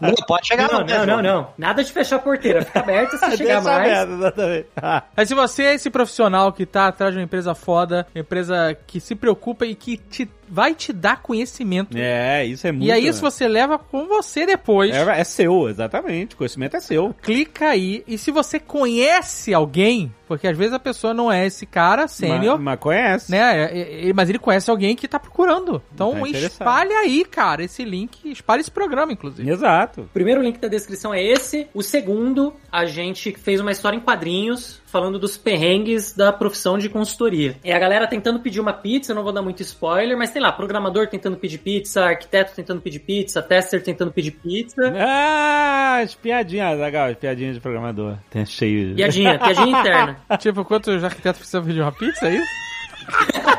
[0.00, 1.48] Não, pode chegar Não, no não, não, não.
[1.58, 2.64] Nada de fechar a porteira.
[2.64, 3.92] Fica aberta se chegar Deixa mais.
[3.92, 4.68] aberto, exatamente.
[5.16, 8.76] Mas se você é esse profissional que tá atrás de uma empresa foda, uma empresa
[8.86, 11.96] que se preocupa e que te, vai te dar conhecimento.
[11.96, 12.86] É, isso é muito...
[12.86, 14.94] e aí isso você leva com você depois.
[14.94, 16.34] É, é seu, exatamente.
[16.34, 17.14] O conhecimento é seu.
[17.22, 21.66] Clica aí e se você conhece alguém, porque às vezes a pessoa não é esse
[21.66, 23.30] cara sênior, Mas, mas conhece.
[23.30, 23.38] né?
[23.72, 25.82] é- é- Mas ele conhece alguém que tá procurando.
[25.94, 29.48] Então Tá espalha aí, cara, esse link, espalha esse programa, inclusive.
[29.48, 30.02] Exato.
[30.02, 31.66] O primeiro link da descrição é esse.
[31.74, 36.88] O segundo, a gente fez uma história em quadrinhos falando dos perrengues da profissão de
[36.88, 37.56] consultoria.
[37.62, 40.40] É a galera tentando pedir uma pizza, eu não vou dar muito spoiler, mas tem
[40.40, 44.92] lá, programador tentando pedir pizza, arquiteto tentando pedir pizza, tester tentando pedir pizza.
[44.96, 48.16] Ah, as piadinhas, legal, as piadinhas de programador.
[48.30, 48.94] Tem cheio.
[48.94, 50.16] Piadinha, piadinha interna.
[50.38, 53.46] tipo, quantos arquitetos precisam pedir uma pizza, é isso?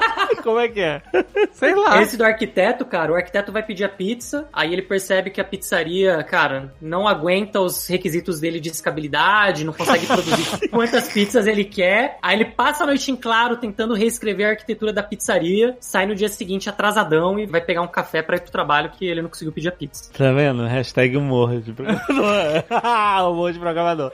[0.48, 1.02] Como é que é?
[1.52, 2.02] Sei lá.
[2.02, 5.44] Esse do arquiteto, cara, o arquiteto vai pedir a pizza, aí ele percebe que a
[5.44, 11.66] pizzaria, cara, não aguenta os requisitos dele de escabilidade, não consegue produzir quantas pizzas ele
[11.66, 12.18] quer.
[12.22, 16.16] Aí ele passa a noite em claro tentando reescrever a arquitetura da pizzaria, sai no
[16.16, 19.28] dia seguinte atrasadão e vai pegar um café pra ir pro trabalho que ele não
[19.28, 20.10] conseguiu pedir a pizza.
[20.18, 20.64] Tá vendo?
[20.66, 22.64] Hashtag humor de programador.
[23.34, 24.12] humor de programador.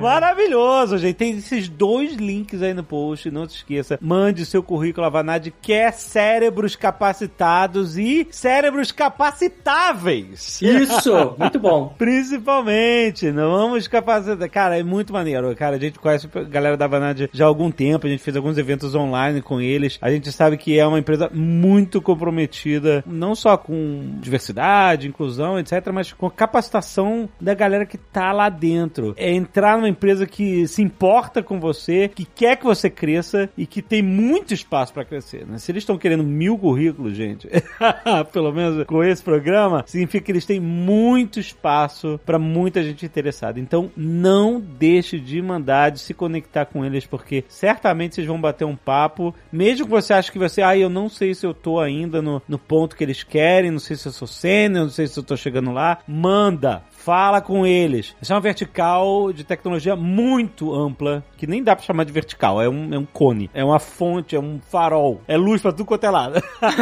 [0.00, 1.14] Maravilhoso, gente.
[1.14, 3.30] Tem esses dois links aí no post.
[3.30, 3.96] Não se esqueça.
[4.02, 5.06] Mande o seu currículo.
[5.06, 10.62] A Vanad quer cérebros capacitados e cérebros capacitáveis.
[10.62, 11.94] Isso, muito bom.
[11.98, 14.48] Principalmente, não vamos capacitar.
[14.48, 15.54] Cara, é muito maneiro.
[15.54, 18.06] Cara, a gente conhece a galera da Vanad já há algum tempo.
[18.06, 19.98] A gente fez alguns eventos online com eles.
[20.00, 25.90] A gente sabe que é uma empresa muito comprometida, não só com diversidade, inclusão, etc.,
[25.92, 29.14] mas com a capacitação da galera que tá lá dentro.
[29.18, 33.66] É entrar numa empresa que se importa com você, que quer que você cresça e
[33.66, 35.46] que tem muito espaço para crescer.
[35.46, 35.58] Né?
[35.58, 37.48] Se eles estão querendo mil currículos, gente,
[38.32, 43.60] pelo menos com esse programa, significa que eles têm muito espaço para muita gente interessada.
[43.60, 48.64] Então, não deixe de mandar, de se conectar com eles, porque certamente vocês vão bater
[48.64, 51.80] um papo, mesmo que você ache que você, ah, eu não sei se eu tô
[51.80, 55.06] ainda no, no ponto que eles querem, não sei se eu sou sênior, não sei
[55.06, 58.14] se eu tô chegando lá, manda, Fala com eles.
[58.22, 62.62] Essa é uma vertical de tecnologia muito ampla, que nem dá pra chamar de vertical,
[62.62, 65.84] é um, é um cone, é uma fonte, é um farol, é luz pra tudo
[65.84, 66.40] quanto é lado.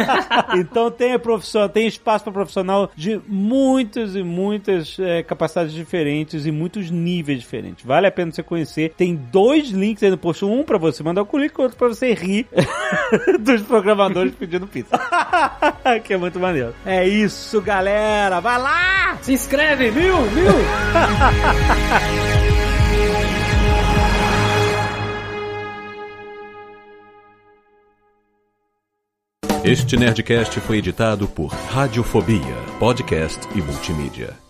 [0.55, 6.51] então tem profissional, tem espaço para profissional de muitas e muitas é, capacidades diferentes e
[6.51, 7.83] muitos níveis diferentes.
[7.83, 8.93] Vale a pena você conhecer.
[8.95, 12.13] Tem dois links aí no post, um pra você mandar o currículo, outro pra você
[12.13, 12.47] rir
[13.41, 14.99] dos programadores pedindo pizza.
[16.03, 16.75] que é muito maneiro.
[16.85, 18.39] É isso, galera.
[18.39, 19.17] Vai lá!
[19.21, 20.51] Se inscreve, mil, mil!
[29.63, 32.41] Este Nerdcast foi editado por Radiofobia,
[32.79, 34.40] podcast e multimídia.